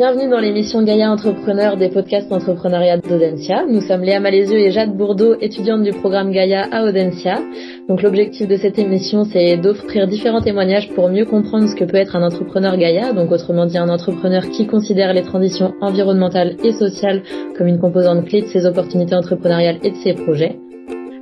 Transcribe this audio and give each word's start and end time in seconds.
Bienvenue 0.00 0.30
dans 0.30 0.40
l'émission 0.40 0.82
Gaïa 0.82 1.10
Entrepreneur 1.10 1.76
des 1.76 1.90
podcasts 1.90 2.32
entrepreneuriat 2.32 2.96
d'Audencia. 2.96 3.66
Nous 3.68 3.82
sommes 3.82 4.00
Léa 4.00 4.18
Malézieux 4.18 4.58
et 4.58 4.70
Jade 4.70 4.96
Bourdeau, 4.96 5.34
étudiantes 5.42 5.82
du 5.82 5.90
programme 5.90 6.30
Gaïa 6.30 6.66
à 6.72 6.84
Audencia. 6.84 7.38
Donc 7.86 8.00
l'objectif 8.00 8.48
de 8.48 8.56
cette 8.56 8.78
émission, 8.78 9.24
c'est 9.30 9.58
d'offrir 9.58 10.06
différents 10.06 10.40
témoignages 10.40 10.88
pour 10.94 11.10
mieux 11.10 11.26
comprendre 11.26 11.68
ce 11.68 11.76
que 11.76 11.84
peut 11.84 11.98
être 11.98 12.16
un 12.16 12.22
entrepreneur 12.22 12.78
Gaïa, 12.78 13.12
donc 13.12 13.30
autrement 13.30 13.66
dit 13.66 13.76
un 13.76 13.90
entrepreneur 13.90 14.42
qui 14.48 14.66
considère 14.66 15.12
les 15.12 15.22
transitions 15.22 15.74
environnementales 15.82 16.56
et 16.64 16.72
sociales 16.72 17.22
comme 17.58 17.66
une 17.66 17.78
composante 17.78 18.24
clé 18.24 18.40
de 18.40 18.46
ses 18.46 18.64
opportunités 18.64 19.14
entrepreneuriales 19.14 19.80
et 19.82 19.90
de 19.90 19.96
ses 19.96 20.14
projets. 20.14 20.56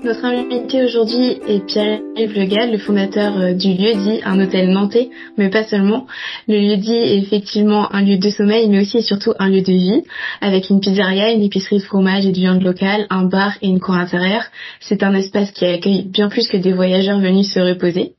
Notre 0.05 0.25
invité 0.27 0.85
aujourd'hui 0.85 1.41
est 1.49 1.67
Pierre-Yves 1.67 2.39
Legal, 2.39 2.71
le 2.71 2.79
fondateur 2.79 3.37
euh, 3.37 3.53
du 3.53 3.75
lieu-dit, 3.75 4.21
un 4.25 4.41
hôtel 4.41 4.71
nantais, 4.71 5.11
mais 5.37 5.51
pas 5.51 5.65
seulement. 5.65 6.07
Le 6.47 6.57
lieu-dit 6.57 6.95
est 6.95 7.19
effectivement 7.19 7.93
un 7.93 8.03
lieu 8.03 8.17
de 8.17 8.31
sommeil, 8.31 8.69
mais 8.69 8.83
aussi 8.83 8.99
et 8.99 9.03
surtout 9.03 9.33
un 9.41 9.49
lieu 9.49 9.61
de 9.61 9.73
vie, 9.73 10.05
avec 10.41 10.71
une 10.71 10.79
pizzeria, 10.79 11.33
une 11.33 11.43
épicerie 11.43 11.79
de 11.79 11.83
fromage 11.83 12.27
et 12.27 12.31
de 12.31 12.37
viande 12.37 12.63
locale, 12.63 13.07
un 13.11 13.25
bar 13.25 13.55
et 13.61 13.67
une 13.67 13.81
cour 13.81 13.97
intérieure. 13.97 14.45
C'est 14.79 15.03
un 15.03 15.15
espace 15.15 15.51
qui 15.51 15.65
accueille 15.65 16.05
bien 16.05 16.29
plus 16.29 16.47
que 16.47 16.57
des 16.57 16.73
voyageurs 16.73 17.19
venus 17.19 17.53
se 17.53 17.59
reposer. 17.59 18.15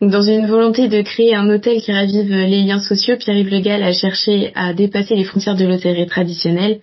Dans 0.00 0.22
une 0.22 0.46
volonté 0.46 0.88
de 0.88 1.00
créer 1.02 1.34
un 1.34 1.48
hôtel 1.48 1.80
qui 1.80 1.92
ravive 1.92 2.28
les 2.30 2.62
liens 2.62 2.80
sociaux, 2.80 3.16
Pierre-Yves 3.16 3.50
Le 3.50 3.60
Gall 3.60 3.82
a 3.82 3.92
cherché 3.92 4.50
à 4.54 4.72
dépasser 4.72 5.14
les 5.14 5.24
frontières 5.24 5.54
de 5.54 5.64
l'hôtellerie 5.64 6.06
traditionnelle. 6.06 6.80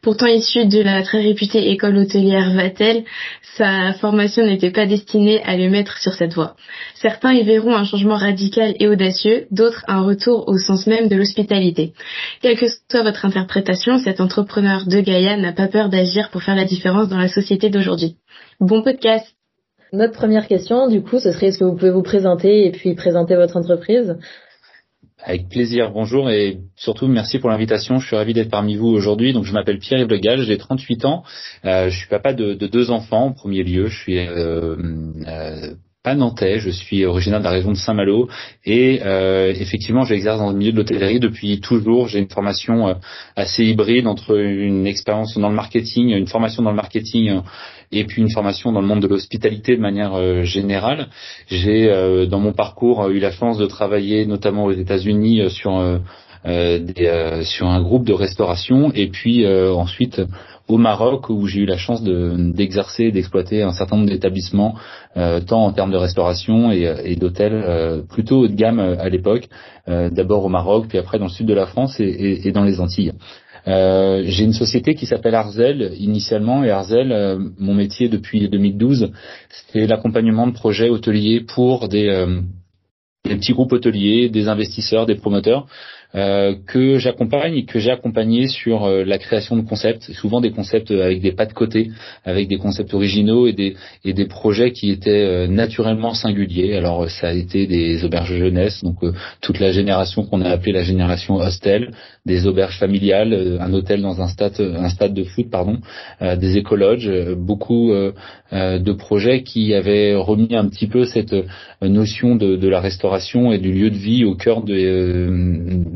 Pourtant 0.00 0.26
issu 0.26 0.66
de 0.66 0.80
la 0.80 1.02
très 1.02 1.20
réputée 1.20 1.70
école 1.70 1.98
hôtelière 1.98 2.50
Vatel, 2.54 3.04
sa 3.56 3.92
formation 3.94 4.46
n'était 4.46 4.70
pas 4.70 4.86
destinée 4.86 5.42
à 5.42 5.56
le 5.56 5.68
mettre 5.68 5.98
sur 5.98 6.14
cette 6.14 6.32
voie. 6.32 6.56
Certains 6.94 7.34
y 7.34 7.42
verront 7.42 7.74
un 7.74 7.84
changement 7.84 8.16
radical 8.16 8.74
et 8.78 8.88
audacieux, 8.88 9.46
d'autres 9.50 9.84
un 9.88 10.02
retour 10.02 10.48
au 10.48 10.56
sens 10.56 10.86
même 10.86 11.08
de 11.08 11.16
l'hospitalité. 11.16 11.92
Quelle 12.40 12.56
que 12.56 12.66
soit 12.90 13.02
votre 13.02 13.26
interprétation, 13.26 13.98
cet 13.98 14.20
entrepreneur 14.20 14.86
de 14.86 15.00
Gaïa 15.00 15.36
n'a 15.36 15.52
pas 15.52 15.68
peur 15.68 15.88
d'agir 15.88 16.30
pour 16.30 16.42
faire 16.42 16.56
la 16.56 16.64
différence 16.64 17.08
dans 17.08 17.18
la 17.18 17.28
société 17.28 17.68
d'aujourd'hui. 17.68 18.16
Bon 18.60 18.82
podcast 18.82 19.26
notre 19.92 20.14
première 20.14 20.48
question, 20.48 20.88
du 20.88 21.02
coup, 21.02 21.18
ce 21.18 21.32
serait 21.32 21.48
est-ce 21.48 21.58
que 21.58 21.64
vous 21.64 21.76
pouvez 21.76 21.90
vous 21.90 22.02
présenter 22.02 22.66
et 22.66 22.70
puis 22.72 22.94
présenter 22.94 23.36
votre 23.36 23.56
entreprise? 23.56 24.16
Avec 25.24 25.48
plaisir, 25.48 25.92
bonjour 25.92 26.30
et 26.30 26.58
surtout 26.74 27.06
merci 27.06 27.38
pour 27.38 27.48
l'invitation. 27.50 28.00
Je 28.00 28.06
suis 28.06 28.16
ravi 28.16 28.32
d'être 28.32 28.50
parmi 28.50 28.74
vous 28.74 28.88
aujourd'hui. 28.88 29.32
Donc 29.32 29.44
je 29.44 29.52
m'appelle 29.52 29.78
Pierre-Yves 29.78 30.08
Legal, 30.08 30.42
j'ai 30.42 30.58
38 30.58 31.04
ans. 31.04 31.22
Euh, 31.64 31.90
je 31.90 31.96
suis 31.96 32.08
papa 32.08 32.32
de, 32.32 32.54
deux 32.54 32.90
enfants 32.90 33.26
en 33.26 33.32
premier 33.32 33.62
lieu. 33.62 33.86
Je 33.86 33.96
suis 33.96 34.18
euh, 34.18 34.76
euh, 35.28 35.74
pas 36.02 36.16
nantais, 36.16 36.58
je 36.58 36.70
suis 36.70 37.04
originaire 37.04 37.38
de 37.38 37.44
la 37.44 37.50
région 37.50 37.70
de 37.70 37.76
Saint-Malo 37.76 38.28
et 38.64 39.00
euh, 39.04 39.52
effectivement 39.52 40.04
j'exerce 40.04 40.40
dans 40.40 40.50
le 40.50 40.56
milieu 40.56 40.72
de 40.72 40.76
l'hôtellerie 40.76 41.20
depuis 41.20 41.60
toujours. 41.60 42.08
J'ai 42.08 42.18
une 42.18 42.28
formation 42.28 42.88
euh, 42.88 42.94
assez 43.36 43.64
hybride 43.64 44.08
entre 44.08 44.36
une 44.36 44.84
expérience 44.88 45.38
dans 45.38 45.48
le 45.48 45.54
marketing, 45.54 46.08
une 46.08 46.26
formation 46.26 46.64
dans 46.64 46.70
le 46.70 46.76
marketing 46.76 47.28
euh, 47.28 47.40
et 47.92 48.04
puis 48.04 48.20
une 48.20 48.30
formation 48.30 48.72
dans 48.72 48.80
le 48.80 48.86
monde 48.88 49.00
de 49.00 49.06
l'hospitalité 49.06 49.76
de 49.76 49.80
manière 49.80 50.44
générale. 50.44 51.08
J'ai 51.48 51.88
dans 52.26 52.38
mon 52.38 52.54
parcours 52.54 53.06
eu 53.10 53.18
la 53.18 53.30
chance 53.30 53.58
de 53.58 53.66
travailler 53.66 54.24
notamment 54.24 54.64
aux 54.64 54.72
États-Unis 54.72 55.50
sur 55.50 56.00
des, 56.46 57.42
sur 57.42 57.66
un 57.66 57.82
groupe 57.82 58.06
de 58.06 58.14
restauration 58.14 58.90
et 58.94 59.08
puis 59.08 59.46
ensuite 59.46 60.22
au 60.72 60.78
Maroc 60.78 61.28
où 61.28 61.46
j'ai 61.46 61.60
eu 61.60 61.66
la 61.66 61.76
chance 61.76 62.02
d'exercer 62.02 63.04
et 63.04 63.12
d'exploiter 63.12 63.62
un 63.62 63.72
certain 63.72 63.96
nombre 63.96 64.08
d'établissements, 64.08 64.74
euh, 65.18 65.40
tant 65.40 65.66
en 65.66 65.72
termes 65.72 65.92
de 65.92 65.98
restauration 65.98 66.72
et, 66.72 66.90
et 67.04 67.16
d'hôtels 67.16 67.52
euh, 67.52 68.02
plutôt 68.02 68.40
haut 68.40 68.48
de 68.48 68.54
gamme 68.54 68.80
euh, 68.80 68.96
à 68.98 69.08
l'époque, 69.10 69.48
d'abord 69.86 70.44
au 70.44 70.48
Maroc, 70.48 70.86
puis 70.88 70.98
après 70.98 71.18
dans 71.18 71.26
le 71.26 71.30
sud 71.30 71.46
de 71.46 71.54
la 71.54 71.66
France 71.66 71.98
et, 71.98 72.46
et, 72.46 72.52
dans 72.52 72.62
les 72.62 72.78
Antilles. 72.78 73.12
j'ai 73.66 74.44
une 74.44 74.52
société 74.52 74.94
qui 74.94 75.06
s'appelle 75.06 75.34
Arzel 75.34 75.92
initialement 75.98 76.62
et 76.62 76.70
Arzel, 76.70 77.08
mon 77.58 77.74
métier 77.74 78.08
depuis 78.08 78.48
2012, 78.48 79.10
c'est 79.50 79.88
l'accompagnement 79.88 80.46
de 80.46 80.52
projets 80.52 80.88
hôteliers 80.88 81.40
pour 81.40 81.88
des, 81.88 82.06
des 83.24 83.34
petits 83.34 83.54
groupes 83.54 83.72
hôteliers, 83.72 84.28
des 84.28 84.46
investisseurs, 84.46 85.04
des 85.04 85.16
promoteurs 85.16 85.66
euh, 86.14 86.54
que 86.66 86.98
j'accompagne 86.98 87.54
et 87.56 87.64
que 87.64 87.78
j'ai 87.78 87.90
accompagné 87.90 88.46
sur 88.46 88.84
euh, 88.84 89.04
la 89.04 89.18
création 89.18 89.56
de 89.56 89.62
concepts, 89.62 90.12
souvent 90.12 90.40
des 90.40 90.50
concepts 90.50 90.90
avec 90.90 91.22
des 91.22 91.32
pas 91.32 91.46
de 91.46 91.52
côté, 91.52 91.90
avec 92.24 92.48
des 92.48 92.58
concepts 92.58 92.92
originaux 92.92 93.46
et 93.46 93.52
des, 93.52 93.76
et 94.04 94.12
des 94.12 94.26
projets 94.26 94.72
qui 94.72 94.90
étaient 94.90 95.24
euh, 95.24 95.46
naturellement 95.46 96.12
singuliers. 96.12 96.76
Alors 96.76 97.08
ça 97.08 97.28
a 97.28 97.32
été 97.32 97.66
des 97.66 98.04
auberges 98.04 98.36
jeunesse, 98.36 98.82
donc 98.82 98.98
toute 99.40 99.58
la 99.58 99.72
génération 99.72 100.24
qu'on 100.24 100.42
a 100.42 100.50
appelée 100.50 100.72
la 100.72 100.84
génération 100.84 101.36
hostel, 101.36 101.92
des 102.24 102.46
auberges 102.46 102.78
familiales, 102.78 103.58
un 103.60 103.72
hôtel 103.72 104.00
dans 104.02 104.20
un 104.20 104.28
stade, 104.28 104.60
un 104.60 104.88
stade 104.88 105.14
de 105.14 105.24
foot, 105.24 105.50
pardon, 105.50 105.78
des 106.20 106.56
écologes, 106.56 107.10
beaucoup 107.36 107.92
de 108.52 108.92
projets 108.92 109.42
qui 109.42 109.74
avaient 109.74 110.14
remis 110.14 110.54
un 110.54 110.68
petit 110.68 110.86
peu 110.86 111.04
cette 111.04 111.34
notion 111.80 112.36
de, 112.36 112.56
de 112.56 112.68
la 112.68 112.80
restauration 112.80 113.52
et 113.52 113.58
du 113.58 113.72
lieu 113.72 113.90
de 113.90 113.96
vie 113.96 114.24
au 114.24 114.36
cœur 114.36 114.62
de 114.62 114.72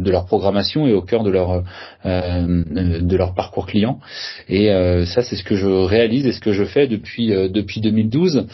de 0.07 0.11
leur 0.11 0.27
programmation 0.27 0.87
et 0.87 0.93
au 0.93 1.03
cœur 1.03 1.23
de 1.23 1.31
leur 1.31 1.65
euh, 2.05 2.65
de 3.01 3.17
leur 3.17 3.35
parcours 3.35 3.67
client. 3.67 3.99
Et 4.49 4.71
euh, 4.71 5.05
ça, 5.07 5.23
c'est 5.23 5.37
ce 5.37 5.45
que 5.45 5.57
je 5.57 5.67
réalise 5.67 6.27
et 6.27 6.33
ce 6.33 6.41
que 6.41 6.53
je 6.53 6.65
fais 6.65 6.87
depuis 6.87 7.33
euh, 7.33 7.49
depuis 7.49 7.81
2012. 7.81 8.47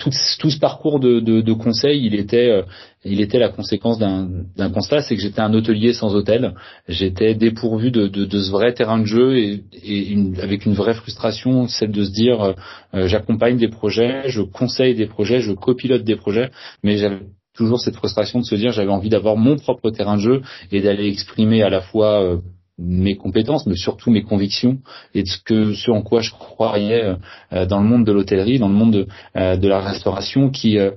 Tout, 0.00 0.10
tout, 0.40 0.50
ce 0.50 0.58
parcours 0.58 0.98
de, 0.98 1.20
de, 1.20 1.40
de, 1.40 1.52
conseil, 1.52 2.04
il 2.04 2.14
était, 2.16 2.64
il 3.04 3.20
était 3.20 3.38
la 3.38 3.50
conséquence 3.50 3.98
d'un 3.98 4.70
constat, 4.70 5.02
c'est 5.02 5.14
que 5.14 5.22
j'étais 5.22 5.40
un 5.40 5.54
hôtelier 5.54 5.92
sans 5.92 6.14
hôtel. 6.14 6.54
J'étais 6.88 7.34
dépourvu 7.34 7.90
de, 7.90 8.08
de, 8.08 8.40
ce 8.40 8.50
vrai 8.50 8.72
terrain 8.72 8.98
de 8.98 9.04
jeu 9.04 9.38
et, 9.38 9.62
et 9.84 10.16
avec 10.42 10.66
une 10.66 10.74
vraie 10.74 10.94
frustration, 10.94 11.68
celle 11.68 11.92
de 11.92 12.04
se 12.04 12.10
dire, 12.10 12.54
j'accompagne 12.92 13.58
des 13.58 13.68
projets, 13.68 14.22
je 14.28 14.42
conseille 14.42 14.94
des 14.94 15.06
projets, 15.06 15.40
je 15.40 15.52
copilote 15.52 16.02
des 16.02 16.16
projets, 16.16 16.50
mais 16.82 16.96
j'avais 16.96 17.20
toujours 17.60 17.80
cette 17.80 17.96
frustration 17.96 18.40
de 18.40 18.44
se 18.44 18.54
dire 18.54 18.72
j'avais 18.72 18.90
envie 18.90 19.10
d'avoir 19.10 19.36
mon 19.36 19.56
propre 19.56 19.90
terrain 19.90 20.16
de 20.16 20.22
jeu 20.22 20.42
et 20.72 20.80
d'aller 20.80 21.08
exprimer 21.08 21.62
à 21.62 21.68
la 21.68 21.82
fois 21.82 22.22
euh, 22.22 22.38
mes 22.80 23.16
compétences, 23.16 23.66
mais 23.66 23.76
surtout 23.76 24.10
mes 24.10 24.22
convictions 24.22 24.78
et 25.14 25.22
de 25.22 25.28
ce 25.28 25.38
que 25.38 25.74
ce 25.74 25.90
en 25.90 26.02
quoi 26.02 26.20
je 26.20 26.30
croyais 26.30 27.14
euh, 27.52 27.66
dans 27.66 27.80
le 27.80 27.86
monde 27.86 28.04
de 28.04 28.12
l'hôtellerie, 28.12 28.58
dans 28.58 28.68
le 28.68 28.74
monde 28.74 28.92
de, 28.92 29.06
euh, 29.36 29.56
de, 29.56 29.68
la 29.68 29.80
restauration, 29.80 30.50
qui 30.50 30.78
euh, 30.78 30.90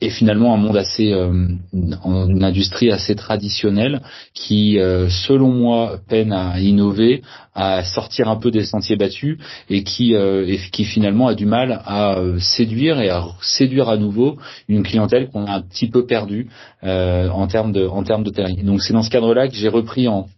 est 0.00 0.10
finalement 0.10 0.54
un 0.54 0.56
monde 0.56 0.76
assez, 0.76 1.10
une 1.10 2.44
industrie 2.44 2.92
assez 2.92 3.16
traditionnelle, 3.16 4.00
qui, 4.32 4.78
selon 5.26 5.52
moi, 5.52 5.98
peine 6.08 6.32
à 6.32 6.60
innover, 6.60 7.22
à 7.54 7.82
sortir 7.82 8.28
un 8.28 8.36
peu 8.36 8.52
des 8.52 8.64
sentiers 8.64 8.96
battus 8.96 9.38
et 9.68 9.82
qui, 9.82 10.14
et 10.14 10.58
qui 10.70 10.84
finalement 10.84 11.26
a 11.26 11.34
du 11.34 11.46
mal 11.46 11.82
à 11.84 12.16
séduire 12.38 13.00
et 13.00 13.10
à 13.10 13.24
séduire 13.42 13.88
à 13.88 13.96
nouveau 13.96 14.38
une 14.68 14.84
clientèle 14.84 15.28
qu'on 15.28 15.46
a 15.46 15.56
un 15.56 15.62
petit 15.62 15.88
peu 15.88 16.06
perdue 16.06 16.48
en 16.82 17.46
termes 17.48 17.72
de, 17.72 17.84
en 17.86 18.04
termes 18.04 18.22
d'hôtellerie. 18.22 18.62
Donc 18.62 18.80
c'est 18.82 18.92
dans 18.92 19.02
ce 19.02 19.10
cadre-là 19.10 19.48
que 19.48 19.56
j'ai 19.56 19.68
repris 19.68 20.06
en 20.06 20.28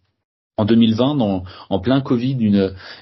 en 0.60 0.64
2020, 0.64 1.42
en 1.70 1.78
plein 1.80 2.00
Covid, 2.00 2.36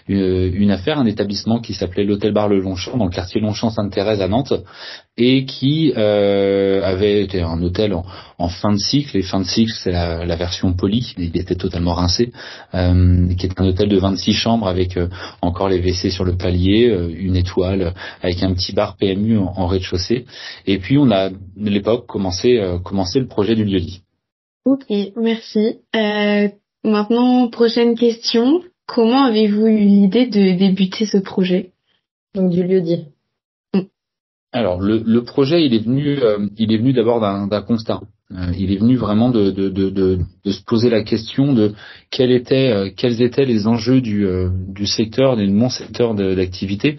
une, 0.09 0.71
affaire, 0.71 0.99
un 0.99 1.07
établissement 1.07 1.61
qui 1.61 1.75
s'appelait 1.75 2.05
l'Hôtel 2.05 2.33
Bar 2.33 2.49
Le 2.49 2.61
Longchamp, 2.61 2.97
dans 2.97 3.07
le 3.07 3.11
quartier 3.11 3.41
Longchamp-Sainte-Thérèse 3.41 4.23
à 4.23 4.29
Nantes, 4.29 4.55
et 5.17 5.45
qui 5.45 5.93
euh, 5.97 6.81
avait 6.85 7.23
été 7.23 7.43
un 7.43 7.61
hôtel 7.61 7.93
en, 7.93 8.49
fin 8.49 8.73
de 8.73 8.79
cycle. 8.79 9.17
Et 9.17 9.23
fin 9.23 9.41
de 9.41 9.45
cycle, 9.45 9.73
c'est 9.75 9.91
la, 9.91 10.37
version 10.37 10.73
polie, 10.73 11.15
il 11.19 11.37
était 11.37 11.57
totalement 11.57 11.95
rincé, 11.95 12.33
euh, 12.75 13.27
qui 13.35 13.47
est 13.47 13.61
un 13.61 13.67
hôtel 13.67 13.89
de 13.89 13.99
26 13.99 14.33
chambres 14.33 14.69
avec 14.69 14.97
euh, 14.97 15.09
encore 15.43 15.69
les 15.69 15.81
WC 15.81 16.11
sur 16.11 16.25
le 16.25 16.37
palier, 16.37 16.87
une 17.17 17.35
étoile, 17.35 17.93
avec 18.23 18.43
un 18.45 18.55
petit 18.55 18.73
bar 18.73 18.97
PMU 18.97 19.39
en, 19.39 19.67
rez-de-chaussée. 19.67 20.27
Et 20.67 20.79
puis 20.79 20.97
on 20.97 21.11
a, 21.11 21.27
à 21.27 21.31
l'époque, 21.57 22.07
commencé, 22.07 22.55
le 22.55 23.27
projet 23.27 23.57
du 23.57 23.65
lieu-dit. 23.65 24.03
Ok, 24.65 24.87
merci. 25.17 25.79
Maintenant, 26.85 27.49
prochaine 27.49 27.95
question. 27.97 28.63
Comment 28.87 29.25
avez-vous 29.25 29.67
eu 29.67 29.79
l'idée 29.79 30.27
de 30.27 30.57
débuter 30.57 31.05
ce 31.05 31.19
projet? 31.19 31.73
Donc 32.35 32.51
du 32.51 32.63
lieu 32.63 32.81
dit. 32.81 33.05
Mm. 33.75 33.81
Alors 34.53 34.81
le, 34.81 35.21
projet, 35.25 35.65
il 35.65 35.75
est 35.75 35.85
venu, 35.85 36.19
euh, 36.19 36.49
il 36.57 36.73
est 36.73 36.79
venu 36.79 36.93
d'abord 36.93 37.21
d'un 37.21 37.63
constat. 37.63 38.01
Euh, 38.31 38.53
il 38.59 38.73
est 38.73 38.77
venu 38.77 38.97
vraiment 38.97 39.31
de, 39.31 39.51
de, 39.51 39.69
de, 39.69 39.91
de, 39.91 40.51
se 40.51 40.63
poser 40.63 40.91
la 40.91 41.03
question 41.03 41.55
de 41.55 41.73
quels 42.11 42.31
étaient, 42.31 42.71
euh, 42.71 42.91
quels 42.95 43.23
étaient 43.23 43.47
les 43.47 43.67
enjeux 43.67 44.01
du, 44.01 44.27
du 44.69 44.87
secteur, 44.87 45.37
de 45.37 45.47
mon 45.47 45.71
secteur 45.71 46.15
d'activité. 46.15 46.99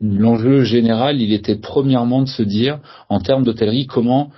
L'enjeu 0.00 0.64
général, 0.64 1.20
il 1.20 1.32
était 1.32 1.56
premièrement 1.56 2.22
de 2.22 2.28
se 2.28 2.42
dire, 2.42 2.80
en 3.08 3.20
termes 3.20 3.44
d'hôtellerie, 3.44 3.86
comment 3.86 4.30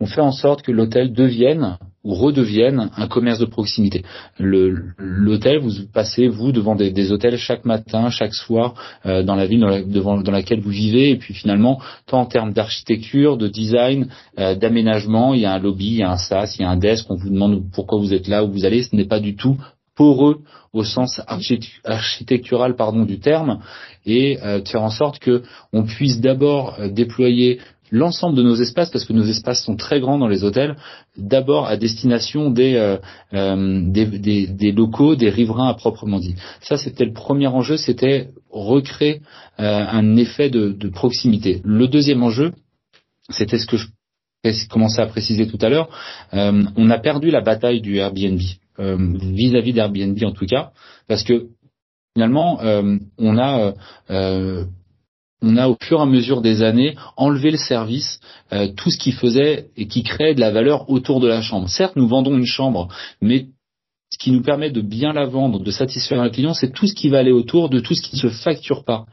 on 0.00 0.06
fait 0.06 0.20
en 0.20 0.32
sorte 0.32 0.62
que 0.62 0.72
l'hôtel 0.72 1.12
devienne 1.12 1.78
redevienne 2.14 2.90
un 2.96 3.08
commerce 3.08 3.38
de 3.38 3.46
proximité. 3.46 4.04
L'hôtel, 4.38 5.58
vous 5.58 5.70
passez 5.92 6.28
vous 6.28 6.52
devant 6.52 6.74
des, 6.74 7.12
hôtels 7.12 7.36
chaque 7.36 7.64
matin, 7.64 8.10
chaque 8.10 8.34
soir 8.34 8.74
euh, 9.06 9.22
dans 9.22 9.34
la 9.34 9.46
ville 9.46 9.60
dans, 9.86 10.22
dans, 10.22 10.32
laquelle 10.32 10.60
vous 10.60 10.70
vivez, 10.70 11.10
et 11.10 11.16
puis 11.16 11.34
finalement, 11.34 11.80
tant 12.06 12.20
en 12.20 12.26
termes 12.26 12.52
d'architecture, 12.52 13.36
de 13.36 13.48
design, 13.48 14.08
euh, 14.38 14.54
d'aménagement, 14.54 15.34
il 15.34 15.40
y 15.40 15.46
a 15.46 15.52
un 15.52 15.58
lobby, 15.58 15.86
il 15.86 15.96
y 15.98 16.02
a 16.02 16.10
un 16.10 16.16
sas, 16.16 16.56
il 16.58 16.62
y 16.62 16.64
a 16.64 16.70
un 16.70 16.76
desk, 16.76 17.06
on 17.10 17.16
vous 17.16 17.30
demande 17.30 17.62
pourquoi 17.72 17.98
vous 17.98 18.12
êtes 18.12 18.28
là, 18.28 18.44
où 18.44 18.50
vous 18.50 18.64
allez, 18.64 18.82
ce 18.82 18.94
n'est 18.94 19.06
pas 19.06 19.20
du 19.20 19.36
tout 19.36 19.56
poreux 19.96 20.40
au 20.74 20.84
sens 20.84 21.22
architectural 21.84 22.76
pardon 22.76 23.04
du 23.04 23.18
terme. 23.18 23.60
Et 24.04 24.38
euh, 24.42 24.60
de 24.60 24.68
faire 24.68 24.82
en 24.82 24.90
sorte 24.90 25.18
que 25.18 25.42
on 25.72 25.84
puisse 25.84 26.20
d'abord 26.20 26.78
déployer 26.90 27.60
l'ensemble 27.90 28.36
de 28.36 28.42
nos 28.42 28.56
espaces, 28.56 28.90
parce 28.90 29.04
que 29.04 29.12
nos 29.12 29.24
espaces 29.24 29.64
sont 29.64 29.76
très 29.76 30.00
grands 30.00 30.18
dans 30.18 30.28
les 30.28 30.44
hôtels, 30.44 30.76
d'abord 31.16 31.66
à 31.66 31.76
destination 31.76 32.50
des, 32.50 32.74
euh, 32.74 32.98
euh, 33.34 33.80
des, 33.88 34.72
locaux, 34.72 35.16
des 35.16 35.30
riverains 35.30 35.68
à 35.68 35.74
proprement 35.74 36.18
dit. 36.18 36.34
Ça, 36.60 36.76
c'était 36.76 37.04
le 37.04 37.12
premier 37.12 37.46
enjeu, 37.46 37.76
c'était 37.76 38.30
recréer 38.50 39.22
euh, 39.60 39.84
un 39.88 40.16
effet 40.16 40.50
de, 40.50 40.88
proximité. 40.88 41.60
Le 41.64 41.88
deuxième 41.88 42.22
enjeu, 42.22 42.52
c'était 43.28 43.58
ce 43.58 43.66
que 43.66 43.76
je 43.76 43.88
commençais 44.68 45.02
à 45.02 45.06
préciser 45.06 45.46
tout 45.46 45.58
à 45.60 45.68
l'heure, 45.68 45.88
on 46.32 46.90
a 46.90 46.98
perdu 46.98 47.30
la 47.30 47.40
bataille 47.40 47.80
du 47.80 47.96
Airbnb, 47.96 48.40
vis-à-vis 48.78 49.72
d'Airbnb 49.72 50.16
en 50.22 50.30
tout 50.30 50.46
cas, 50.46 50.70
parce 51.08 51.24
que 51.24 51.48
finalement, 52.14 52.60
on 53.18 53.38
a 53.38 53.74
on 55.42 55.56
a 55.56 55.68
au 55.68 55.76
fur 55.80 55.98
et 55.98 56.02
à 56.02 56.06
mesure 56.06 56.40
des 56.40 56.62
années 56.62 56.96
enlevé 57.16 57.50
le 57.50 57.56
service, 57.56 58.20
euh, 58.52 58.68
tout 58.76 58.90
ce 58.90 58.98
qui 58.98 59.12
faisait 59.12 59.70
et 59.76 59.86
qui 59.86 60.02
créait 60.02 60.34
de 60.34 60.40
la 60.40 60.50
valeur 60.50 60.88
autour 60.90 61.20
de 61.20 61.28
la 61.28 61.42
chambre. 61.42 61.68
Certes, 61.68 61.96
nous 61.96 62.08
vendons 62.08 62.36
une 62.36 62.46
chambre, 62.46 62.88
mais 63.20 63.46
ce 64.10 64.18
qui 64.18 64.30
nous 64.30 64.42
permet 64.42 64.70
de 64.70 64.80
bien 64.80 65.12
la 65.12 65.26
vendre, 65.26 65.60
de 65.60 65.70
satisfaire 65.70 66.20
un 66.20 66.30
client, 66.30 66.54
c'est 66.54 66.72
tout 66.72 66.86
ce 66.86 66.94
qui 66.94 67.08
va 67.08 67.18
aller 67.18 67.32
autour 67.32 67.68
de 67.68 67.80
tout 67.80 67.94
ce 67.94 68.02
qui 68.02 68.16
ne 68.16 68.20
se 68.20 68.28
facture 68.28 68.84
pas. 68.84 69.06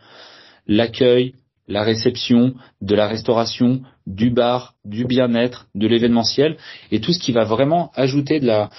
L'accueil, 0.67 1.33
la 1.67 1.83
réception, 1.83 2.53
de 2.81 2.95
la 2.95 3.07
restauration, 3.07 3.81
du 4.05 4.31
bar, 4.31 4.73
du 4.83 5.05
bien-être, 5.05 5.67
de 5.75 5.87
l'événementiel 5.87 6.57
et 6.91 6.99
tout 6.99 7.13
ce 7.13 7.19
qui 7.19 7.31
va 7.31 7.45
vraiment 7.45 7.89
ajouter 7.95 8.41
de 8.41 8.45
la 8.45 8.69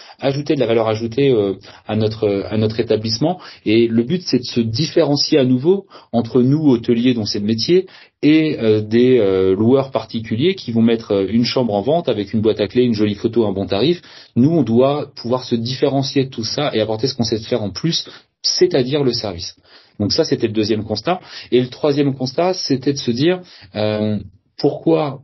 valeur 0.66 0.86
ajoutée 0.86 1.30
euh, 1.30 1.54
à 1.86 1.96
notre 1.96 2.80
établissement 2.80 3.40
et 3.64 3.88
le 3.88 4.02
but 4.02 4.22
c'est 4.22 4.40
de 4.40 4.44
se 4.44 4.60
différencier 4.60 5.38
à 5.38 5.44
nouveau 5.44 5.86
entre 6.12 6.42
nous 6.42 6.68
hôteliers 6.68 7.14
dont 7.14 7.24
c'est 7.24 7.38
le 7.38 7.46
métier 7.46 7.86
et 8.20 8.58
euh, 8.58 8.82
des 8.82 9.18
euh, 9.18 9.54
loueurs 9.54 9.90
particuliers 9.90 10.54
qui 10.54 10.70
vont 10.72 10.82
mettre 10.82 11.26
une 11.30 11.44
chambre 11.44 11.72
en 11.72 11.80
vente 11.80 12.10
avec 12.10 12.34
une 12.34 12.42
boîte 12.42 12.60
à 12.60 12.68
clés, 12.68 12.84
une 12.84 12.94
jolie 12.94 13.14
photo, 13.14 13.46
un 13.46 13.52
bon 13.52 13.66
tarif. 13.66 14.02
Nous 14.36 14.50
on 14.50 14.62
doit 14.62 15.10
pouvoir 15.16 15.44
se 15.44 15.54
différencier 15.54 16.24
de 16.24 16.30
tout 16.30 16.44
ça 16.44 16.70
et 16.74 16.80
apporter 16.80 17.06
ce 17.06 17.14
qu'on 17.14 17.24
sait 17.24 17.38
faire 17.38 17.62
en 17.62 17.70
plus, 17.70 18.06
c'est-à-dire 18.42 19.02
le 19.02 19.12
service. 19.12 19.56
Donc 19.98 20.12
ça, 20.12 20.24
c'était 20.24 20.46
le 20.46 20.52
deuxième 20.52 20.84
constat. 20.84 21.20
Et 21.50 21.60
le 21.60 21.68
troisième 21.68 22.14
constat, 22.14 22.54
c'était 22.54 22.92
de 22.92 22.98
se 22.98 23.10
dire 23.10 23.40
euh, 23.74 24.18
pourquoi 24.58 25.22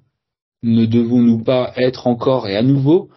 ne 0.62 0.84
devons-nous 0.87 1.43
pas 1.43 1.72
être 1.76 2.06
encore 2.06 2.49
et 2.49 2.56
à 2.56 2.62
nouveau, 2.62 3.08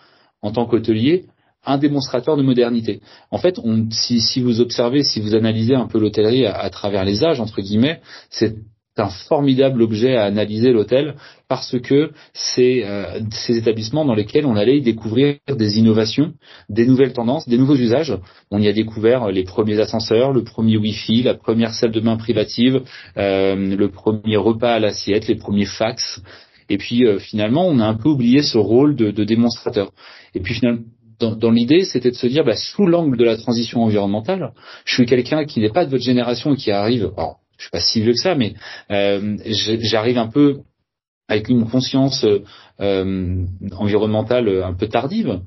en 0.41 0.51
tant 0.51 0.65
qu'hôtelier, 0.65 1.25
un 1.65 1.77
démonstrateur 1.77 2.37
de 2.37 2.43
modernité? 2.43 3.01
En 3.31 3.37
fait, 3.37 3.59
si, 3.91 4.41
vous 4.41 4.61
observez, 4.61 5.03
si 5.03 5.19
vous 5.19 5.35
analysez 5.35 5.75
un 5.75 5.87
peu 5.87 5.99
l'hôtellerie 5.99 6.45
à, 6.45 6.69
travers 6.69 7.05
les 7.05 7.23
âges, 7.23 7.39
entre 7.39 7.61
guillemets, 7.61 8.01
c'est 8.29 8.55
un 8.97 9.09
formidable 9.09 9.81
objet 9.81 10.15
à 10.15 10.25
analyser 10.25 10.71
l'hôtel 10.71 11.15
parce 11.47 11.79
que 11.79 12.11
c'est 12.33 12.83
euh, 12.85 13.19
ces 13.31 13.57
établissements 13.57 14.05
dans 14.05 14.13
lesquels 14.13 14.45
on 14.45 14.55
allait 14.55 14.81
découvrir 14.81 15.37
des 15.47 15.79
innovations, 15.79 16.33
des 16.69 16.85
nouvelles 16.85 17.13
tendances, 17.13 17.47
des 17.47 17.57
nouveaux 17.57 17.75
usages. 17.75 18.15
On 18.51 18.61
y 18.61 18.67
a 18.67 18.73
découvert 18.73 19.31
les 19.31 19.43
premiers 19.43 19.79
ascenseurs, 19.79 20.31
le 20.31 20.43
premier 20.43 20.77
Wi-Fi, 20.77 21.23
la 21.23 21.33
première 21.33 21.73
salle 21.73 21.91
de 21.91 21.99
bain 21.99 22.17
privative, 22.17 22.83
euh, 23.17 23.75
le 23.75 23.89
premier 23.89 24.37
repas 24.37 24.75
à 24.75 24.79
l'assiette, 24.79 25.27
les 25.27 25.35
premiers 25.35 25.65
fax. 25.65 26.21
Et 26.69 26.77
puis 26.77 27.05
euh, 27.05 27.17
finalement, 27.17 27.67
on 27.67 27.79
a 27.79 27.85
un 27.85 27.95
peu 27.95 28.09
oublié 28.09 28.43
ce 28.43 28.57
rôle 28.57 28.95
de, 28.95 29.23
démonstrateur. 29.23 29.91
Et 30.35 30.39
puis 30.39 30.53
finalement, 30.53 30.83
dans, 31.19 31.35
dans 31.35 31.51
l'idée, 31.51 31.83
c'était 31.83 32.11
de 32.11 32.15
se 32.15 32.27
dire, 32.27 32.43
bah, 32.43 32.55
sous 32.55 32.85
l'angle 32.85 33.17
de 33.17 33.23
la 33.23 33.37
transition 33.37 33.83
environnementale, 33.83 34.53
je 34.85 34.93
suis 34.93 35.05
quelqu'un 35.05 35.45
qui 35.45 35.61
n'est 35.61 35.69
pas 35.69 35.85
de 35.85 35.91
votre 35.91 36.03
génération 36.03 36.53
et 36.53 36.57
qui 36.57 36.71
arrive. 36.71 37.11
Alors, 37.17 37.42
je 37.57 37.63
suis 37.63 37.71
pas 37.71 37.79
si 37.79 38.01
vieux 38.01 38.13
que 38.13 38.19
ça, 38.19 38.35
mais 38.35 38.53
euh, 38.91 39.37
j'arrive 39.81 40.17
un 40.17 40.27
peu 40.27 40.59
avec 41.29 41.47
une 41.49 41.69
conscience 41.69 42.25
euh, 42.81 43.45
environnementale 43.77 44.63
un 44.63 44.73
peu 44.73 44.87
tardive 44.87 45.39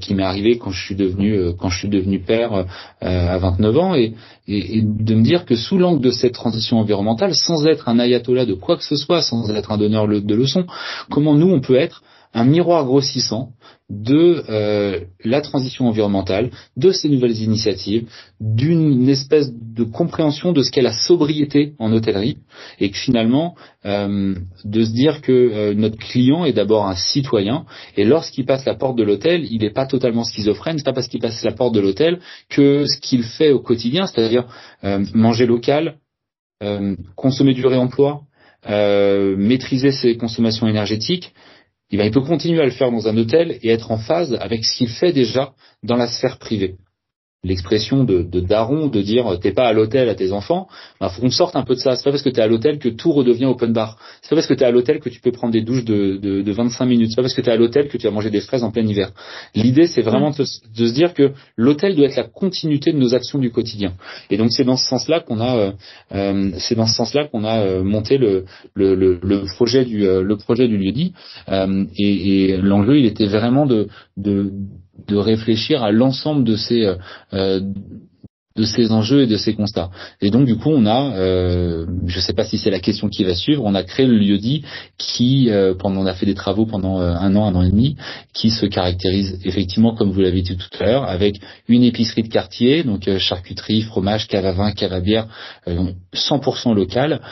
qui 0.00 0.14
m'est 0.14 0.22
arrivée 0.22 0.58
quand 0.58 0.70
je 0.70 0.84
suis 0.84 0.94
devenu 0.94 1.54
quand 1.58 1.68
je 1.68 1.78
suis 1.78 1.88
devenu 1.88 2.20
père 2.20 2.52
euh, 2.54 2.64
à 3.00 3.38
29 3.38 3.78
ans 3.78 3.94
et, 3.94 4.14
et, 4.46 4.82
de 4.82 5.14
me 5.14 5.22
dire 5.22 5.44
que 5.46 5.54
sous 5.54 5.78
l'angle 5.78 6.02
de 6.02 6.10
cette 6.10 6.34
transition 6.34 6.78
environnementale 6.78 7.34
sans 7.34 7.66
être 7.66 7.88
un 7.88 7.98
ayatollah 7.98 8.44
de 8.44 8.54
quoi 8.54 8.76
que 8.76 8.84
ce 8.84 8.96
soit 8.96 9.22
sans 9.22 9.50
être 9.50 9.72
un 9.72 9.78
donneur 9.78 10.06
de 10.06 10.34
leçons 10.34 10.66
comment 11.10 11.34
nous 11.34 11.50
on 11.50 11.60
peut 11.60 11.76
être 11.76 12.02
un 12.34 12.44
miroir 12.44 12.84
grossissant 12.84 13.50
de 13.90 14.42
euh, 14.48 15.00
la 15.22 15.42
transition 15.42 15.86
environnementale, 15.86 16.50
de 16.76 16.92
ces 16.92 17.10
nouvelles 17.10 17.42
initiatives, 17.42 18.08
d'une 18.40 19.08
espèce 19.08 19.52
de 19.52 19.84
compréhension 19.84 20.52
de 20.52 20.62
ce 20.62 20.70
qu'est 20.70 20.82
la 20.82 20.94
sobriété 20.94 21.74
en 21.78 21.92
hôtellerie, 21.92 22.38
et 22.80 22.90
que 22.90 22.96
finalement, 22.96 23.54
euh, 23.84 24.34
de 24.64 24.84
se 24.84 24.92
dire 24.92 25.20
que 25.20 25.32
euh, 25.32 25.74
notre 25.74 25.98
client 25.98 26.46
est 26.46 26.54
d'abord 26.54 26.86
un 26.86 26.94
citoyen, 26.94 27.66
et 27.96 28.04
lorsqu'il 28.04 28.46
passe 28.46 28.64
la 28.64 28.74
porte 28.74 28.96
de 28.96 29.02
l'hôtel, 29.02 29.44
il 29.50 29.60
n'est 29.60 29.70
pas 29.70 29.86
totalement 29.86 30.24
schizophrène, 30.24 30.78
c'est 30.78 30.84
pas 30.84 30.94
parce 30.94 31.08
qu'il 31.08 31.20
passe 31.20 31.44
la 31.44 31.52
porte 31.52 31.74
de 31.74 31.80
l'hôtel 31.80 32.20
que 32.48 32.86
ce 32.86 32.98
qu'il 32.98 33.24
fait 33.24 33.50
au 33.50 33.60
quotidien, 33.60 34.06
c'est-à-dire 34.06 34.46
manger 35.14 35.46
local, 35.46 35.96
consommer 37.16 37.54
du 37.54 37.66
réemploi, 37.66 38.22
maîtriser 38.68 39.90
ses 39.90 40.16
consommations 40.16 40.68
énergétiques, 40.68 41.32
eh 41.92 42.04
il 42.06 42.10
peut 42.10 42.22
continuer 42.22 42.60
à 42.60 42.64
le 42.64 42.70
faire 42.70 42.90
dans 42.90 43.06
un 43.06 43.16
hôtel 43.16 43.58
et 43.62 43.68
être 43.68 43.90
en 43.90 43.98
phase 43.98 44.36
avec 44.40 44.64
ce 44.64 44.76
qu'il 44.76 44.88
fait 44.88 45.12
déjà 45.12 45.52
dans 45.82 45.96
la 45.96 46.06
sphère 46.06 46.38
privée 46.38 46.76
l'expression 47.44 48.04
de, 48.04 48.22
de, 48.22 48.38
daron 48.38 48.86
de 48.86 49.02
dire 49.02 49.36
t'es 49.40 49.50
pas 49.50 49.66
à 49.66 49.72
l'hôtel 49.72 50.08
à 50.08 50.14
tes 50.14 50.30
enfants, 50.30 50.68
bah, 51.00 51.08
faut 51.08 51.20
qu'on 51.20 51.30
sorte 51.30 51.56
un 51.56 51.64
peu 51.64 51.74
de 51.74 51.80
ça. 51.80 51.96
C'est 51.96 52.04
pas 52.04 52.10
parce 52.10 52.22
que 52.22 52.28
t'es 52.28 52.40
à 52.40 52.46
l'hôtel 52.46 52.78
que 52.78 52.88
tout 52.88 53.10
redevient 53.10 53.46
open 53.46 53.72
bar. 53.72 53.98
C'est 54.20 54.30
pas 54.30 54.36
parce 54.36 54.46
que 54.46 54.54
t'es 54.54 54.64
à 54.64 54.70
l'hôtel 54.70 55.00
que 55.00 55.08
tu 55.08 55.20
peux 55.20 55.32
prendre 55.32 55.52
des 55.52 55.62
douches 55.62 55.84
de, 55.84 56.18
de, 56.18 56.42
de 56.42 56.52
25 56.52 56.86
minutes. 56.86 57.10
C'est 57.10 57.16
pas 57.16 57.22
parce 57.22 57.34
que 57.34 57.40
t'es 57.40 57.50
à 57.50 57.56
l'hôtel 57.56 57.88
que 57.88 57.96
tu 57.96 58.06
vas 58.06 58.12
manger 58.12 58.30
des 58.30 58.40
fraises 58.40 58.62
en 58.62 58.70
plein 58.70 58.86
hiver. 58.86 59.10
L'idée 59.56 59.88
c'est 59.88 60.02
vraiment 60.02 60.30
de, 60.30 60.36
de, 60.38 60.86
se 60.86 60.94
dire 60.94 61.14
que 61.14 61.32
l'hôtel 61.56 61.96
doit 61.96 62.06
être 62.06 62.16
la 62.16 62.28
continuité 62.28 62.92
de 62.92 62.98
nos 62.98 63.12
actions 63.12 63.40
du 63.40 63.50
quotidien. 63.50 63.94
Et 64.30 64.36
donc 64.36 64.52
c'est 64.52 64.64
dans 64.64 64.76
ce 64.76 64.86
sens-là 64.86 65.18
qu'on 65.18 65.40
a 65.40 65.56
euh, 65.56 65.72
euh 66.14 66.50
c'est 66.58 66.76
dans 66.76 66.86
ce 66.86 66.94
sens-là 66.94 67.26
qu'on 67.26 67.42
a 67.42 67.60
euh, 67.60 67.82
monté 67.82 68.18
le, 68.18 68.44
le, 68.74 68.94
le, 68.94 69.18
le, 69.20 69.44
projet 69.56 69.84
du 69.84 70.06
euh, 70.06 70.22
le 70.22 70.36
projet 70.36 70.68
du 70.68 70.78
lieu 70.78 70.92
dit. 70.92 71.12
et, 71.48 72.52
et 72.52 72.56
l'enjeu 72.56 72.98
il 72.98 73.06
était 73.06 73.26
vraiment 73.26 73.66
de, 73.66 73.88
de 74.16 74.52
de 75.08 75.16
réfléchir 75.16 75.82
à 75.82 75.92
l'ensemble 75.92 76.44
de 76.44 76.56
ces 76.56 76.84
euh, 76.84 76.96
euh, 77.32 77.60
de 78.54 78.64
ces 78.64 78.92
enjeux 78.92 79.22
et 79.22 79.26
de 79.26 79.38
ces 79.38 79.54
constats. 79.54 79.88
Et 80.20 80.30
donc 80.30 80.44
du 80.44 80.56
coup, 80.56 80.68
on 80.68 80.84
a, 80.84 81.16
euh, 81.16 81.86
je 82.04 82.16
ne 82.16 82.20
sais 82.20 82.34
pas 82.34 82.44
si 82.44 82.58
c'est 82.58 82.70
la 82.70 82.80
question 82.80 83.08
qui 83.08 83.24
va 83.24 83.34
suivre, 83.34 83.64
on 83.64 83.74
a 83.74 83.82
créé 83.82 84.06
le 84.06 84.18
lieu 84.18 84.36
dit 84.36 84.62
qui, 84.98 85.48
pendant, 85.78 86.02
on 86.02 86.04
a 86.04 86.12
fait 86.12 86.26
des 86.26 86.34
travaux 86.34 86.66
pendant 86.66 87.00
un 87.00 87.34
an, 87.34 87.46
un 87.46 87.54
an 87.54 87.62
et 87.62 87.70
demi, 87.70 87.96
qui 88.34 88.50
se 88.50 88.66
caractérise 88.66 89.40
effectivement, 89.46 89.94
comme 89.94 90.10
vous 90.10 90.20
l'avez 90.20 90.42
dit 90.42 90.54
tout 90.54 90.68
à 90.80 90.84
l'heure, 90.84 91.04
avec 91.04 91.40
une 91.66 91.82
épicerie 91.82 92.24
de 92.24 92.28
quartier, 92.28 92.84
donc 92.84 93.08
charcuterie, 93.16 93.80
fromage, 93.80 94.28
cave 94.28 94.44
à 94.44 94.52
vin, 94.52 94.72
cave 94.72 94.92
à 94.92 95.00
bière, 95.00 95.28
100% 95.66 96.74
local, 96.74 97.22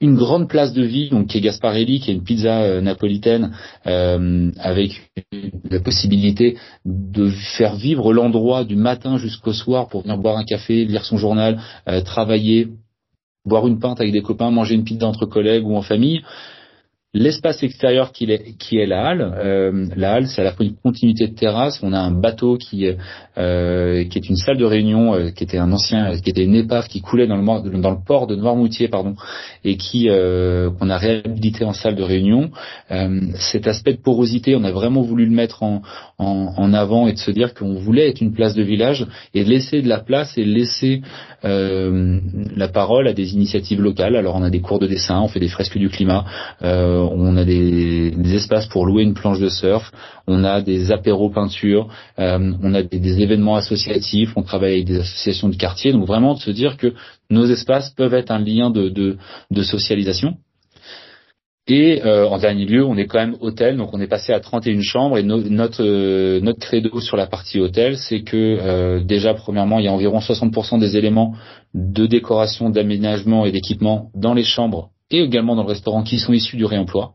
une 0.00 0.14
grande 0.14 0.48
place 0.48 0.72
de 0.72 0.82
vie, 0.82 1.10
donc 1.10 1.26
qui 1.28 1.38
est 1.38 1.40
Gasparelli, 1.40 2.00
qui 2.00 2.10
est 2.10 2.14
une 2.14 2.22
pizza 2.22 2.62
euh, 2.62 2.80
napolitaine 2.80 3.52
euh, 3.86 4.50
avec 4.58 5.10
la 5.68 5.80
possibilité 5.80 6.56
de 6.84 7.30
faire 7.56 7.74
vivre 7.74 8.12
l'endroit 8.12 8.64
du 8.64 8.76
matin 8.76 9.18
jusqu'au 9.18 9.52
soir 9.52 9.88
pour 9.88 10.02
venir 10.02 10.16
boire 10.18 10.36
un 10.36 10.44
café, 10.44 10.84
lire 10.84 11.04
son 11.04 11.16
journal, 11.16 11.60
euh, 11.88 12.00
travailler, 12.00 12.68
boire 13.44 13.66
une 13.66 13.80
pinte 13.80 14.00
avec 14.00 14.12
des 14.12 14.22
copains, 14.22 14.50
manger 14.50 14.76
une 14.76 14.84
pizza 14.84 15.06
entre 15.06 15.26
collègues 15.26 15.66
ou 15.66 15.74
en 15.74 15.82
famille. 15.82 16.22
L'espace 17.18 17.64
extérieur 17.64 18.12
qui 18.12 18.30
est, 18.30 18.56
qui 18.58 18.78
est 18.78 18.86
la 18.86 19.08
halle, 19.08 19.22
euh, 19.22 19.86
la 19.96 20.12
halle 20.14 20.28
c'est 20.28 20.40
à 20.40 20.44
la 20.44 20.52
fois 20.52 20.64
une 20.64 20.76
continuité 20.76 21.26
de 21.26 21.34
terrasse. 21.34 21.80
On 21.82 21.92
a 21.92 21.98
un 21.98 22.12
bateau 22.12 22.56
qui, 22.56 22.88
euh, 23.36 24.04
qui 24.04 24.18
est 24.18 24.28
une 24.28 24.36
salle 24.36 24.56
de 24.56 24.64
réunion, 24.64 25.14
euh, 25.14 25.30
qui 25.30 25.42
était 25.42 25.58
un 25.58 25.72
ancien, 25.72 26.16
qui 26.20 26.30
était 26.30 26.44
une 26.44 26.54
épave 26.54 26.86
qui 26.86 27.00
coulait 27.00 27.26
dans 27.26 27.36
le, 27.36 27.80
dans 27.80 27.90
le 27.90 28.04
port 28.06 28.28
de 28.28 28.36
Noirmoutier, 28.36 28.86
pardon, 28.86 29.16
et 29.64 29.76
qui 29.76 30.08
qu'on 30.08 30.90
a 30.90 30.96
réhabilité 30.96 31.64
en 31.64 31.72
salle 31.72 31.96
de 31.96 32.04
réunion. 32.04 32.50
cet 33.34 33.66
aspect 33.66 33.94
de 33.94 34.00
porosité, 34.00 34.54
on 34.54 34.62
a 34.62 34.70
vraiment 34.70 35.02
voulu 35.02 35.24
le 35.26 35.32
mettre 35.32 35.64
en, 35.64 35.82
en, 36.18 36.72
avant 36.72 37.06
et 37.06 37.12
de 37.12 37.18
se 37.18 37.30
dire 37.30 37.54
qu'on 37.54 37.74
voulait 37.74 38.08
être 38.08 38.20
une 38.20 38.32
place 38.32 38.54
de 38.54 38.62
village 38.62 39.06
et 39.34 39.44
laisser 39.44 39.82
de 39.82 39.88
la 39.88 40.00
place 40.00 40.36
et 40.36 40.44
laisser 40.44 41.02
euh, 41.44 42.18
la 42.56 42.68
parole 42.68 43.06
à 43.06 43.12
des 43.12 43.34
initiatives 43.34 43.80
locales. 43.80 44.16
Alors 44.16 44.34
on 44.34 44.42
a 44.42 44.50
des 44.50 44.60
cours 44.60 44.80
de 44.80 44.86
dessin, 44.86 45.20
on 45.20 45.28
fait 45.28 45.40
des 45.40 45.48
fresques 45.48 45.78
du 45.78 45.88
climat, 45.88 46.24
euh, 46.62 47.07
on 47.12 47.36
a 47.36 47.44
des, 47.44 48.12
espaces 48.34 48.66
pour 48.66 48.86
louer 48.86 49.02
une 49.02 49.14
planche 49.14 49.40
de 49.40 49.48
surf, 49.48 49.90
on 50.26 50.44
a 50.44 50.60
des 50.60 50.92
apéros 50.92 51.30
peinture, 51.30 51.88
euh, 52.18 52.52
on 52.62 52.74
a 52.74 52.82
des, 52.82 53.20
événements 53.20 53.56
associatifs, 53.56 54.32
on 54.36 54.42
travaille 54.42 54.74
avec 54.74 54.86
des 54.86 54.98
associations 54.98 55.48
de 55.48 55.56
quartier. 55.56 55.92
Donc 55.92 56.06
vraiment 56.06 56.34
de 56.34 56.40
se 56.40 56.50
dire 56.50 56.76
que 56.76 56.94
nos 57.30 57.46
espaces 57.46 57.90
peuvent 57.90 58.14
être 58.14 58.30
un 58.30 58.38
lien 58.38 58.70
de, 58.70 59.16
socialisation. 59.62 60.36
Et 61.70 62.02
euh, 62.02 62.26
en 62.26 62.38
dernier 62.38 62.64
lieu, 62.64 62.82
on 62.82 62.96
est 62.96 63.06
quand 63.06 63.18
même 63.18 63.36
hôtel, 63.40 63.76
donc 63.76 63.90
on 63.92 64.00
est 64.00 64.06
passé 64.06 64.32
à 64.32 64.40
31 64.40 64.80
chambres. 64.80 65.18
Et 65.18 65.22
notre 65.22 65.84
euh, 65.84 66.40
notre 66.40 66.60
credo 66.60 66.98
sur 67.00 67.18
la 67.18 67.26
partie 67.26 67.60
hôtel, 67.60 67.98
c'est 67.98 68.22
que 68.22 68.36
euh, 68.36 69.00
déjà 69.04 69.34
premièrement, 69.34 69.78
il 69.78 69.84
y 69.84 69.88
a 69.88 69.92
environ 69.92 70.18
60% 70.18 70.80
des 70.80 70.96
éléments 70.96 71.34
de 71.74 72.06
décoration, 72.06 72.70
d'aménagement 72.70 73.44
et 73.44 73.52
d'équipement 73.52 74.10
dans 74.14 74.32
les 74.32 74.44
chambres 74.44 74.88
et 75.10 75.20
également 75.20 75.56
dans 75.56 75.62
le 75.62 75.68
restaurant 75.68 76.02
qui 76.02 76.18
sont 76.18 76.32
issus 76.32 76.56
du 76.56 76.64
réemploi 76.64 77.14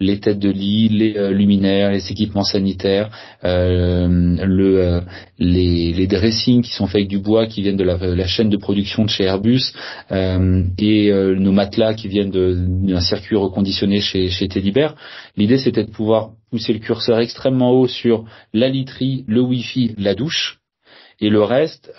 les 0.00 0.20
têtes 0.20 0.38
de 0.38 0.50
lit, 0.50 0.88
les 0.88 1.16
euh, 1.16 1.30
luminaires, 1.30 1.90
les 1.90 2.10
équipements 2.10 2.44
sanitaires, 2.44 3.10
euh, 3.44 4.06
le, 4.08 4.78
euh, 4.80 5.00
les, 5.38 5.92
les, 5.92 6.06
dressings 6.06 6.62
qui 6.62 6.72
sont 6.72 6.86
faits 6.86 6.96
avec 6.96 7.08
du 7.08 7.18
bois 7.18 7.46
qui 7.46 7.62
viennent 7.62 7.76
de 7.76 7.84
la, 7.84 8.26
chaîne 8.26 8.48
de 8.48 8.56
production 8.56 9.04
de 9.04 9.10
chez 9.10 9.24
Airbus 9.24 9.72
et 10.10 11.12
nos 11.12 11.52
matelas 11.52 11.94
qui 11.94 12.08
viennent 12.08 12.30
d'un 12.30 13.00
circuit 13.00 13.36
reconditionné 13.36 14.00
chez, 14.00 14.28
chez. 14.28 14.48
L'idée 15.36 15.58
c'était 15.58 15.84
de 15.84 15.90
pouvoir 15.90 16.30
pousser 16.50 16.72
le 16.72 16.78
curseur 16.78 17.18
extrêmement 17.20 17.72
haut 17.72 17.88
sur 17.88 18.24
la 18.52 18.68
literie, 18.68 19.24
le 19.26 19.40
wifi, 19.40 19.94
la 19.98 20.14
douche 20.14 20.58
et 21.20 21.30
le 21.30 21.42
reste 21.42 21.92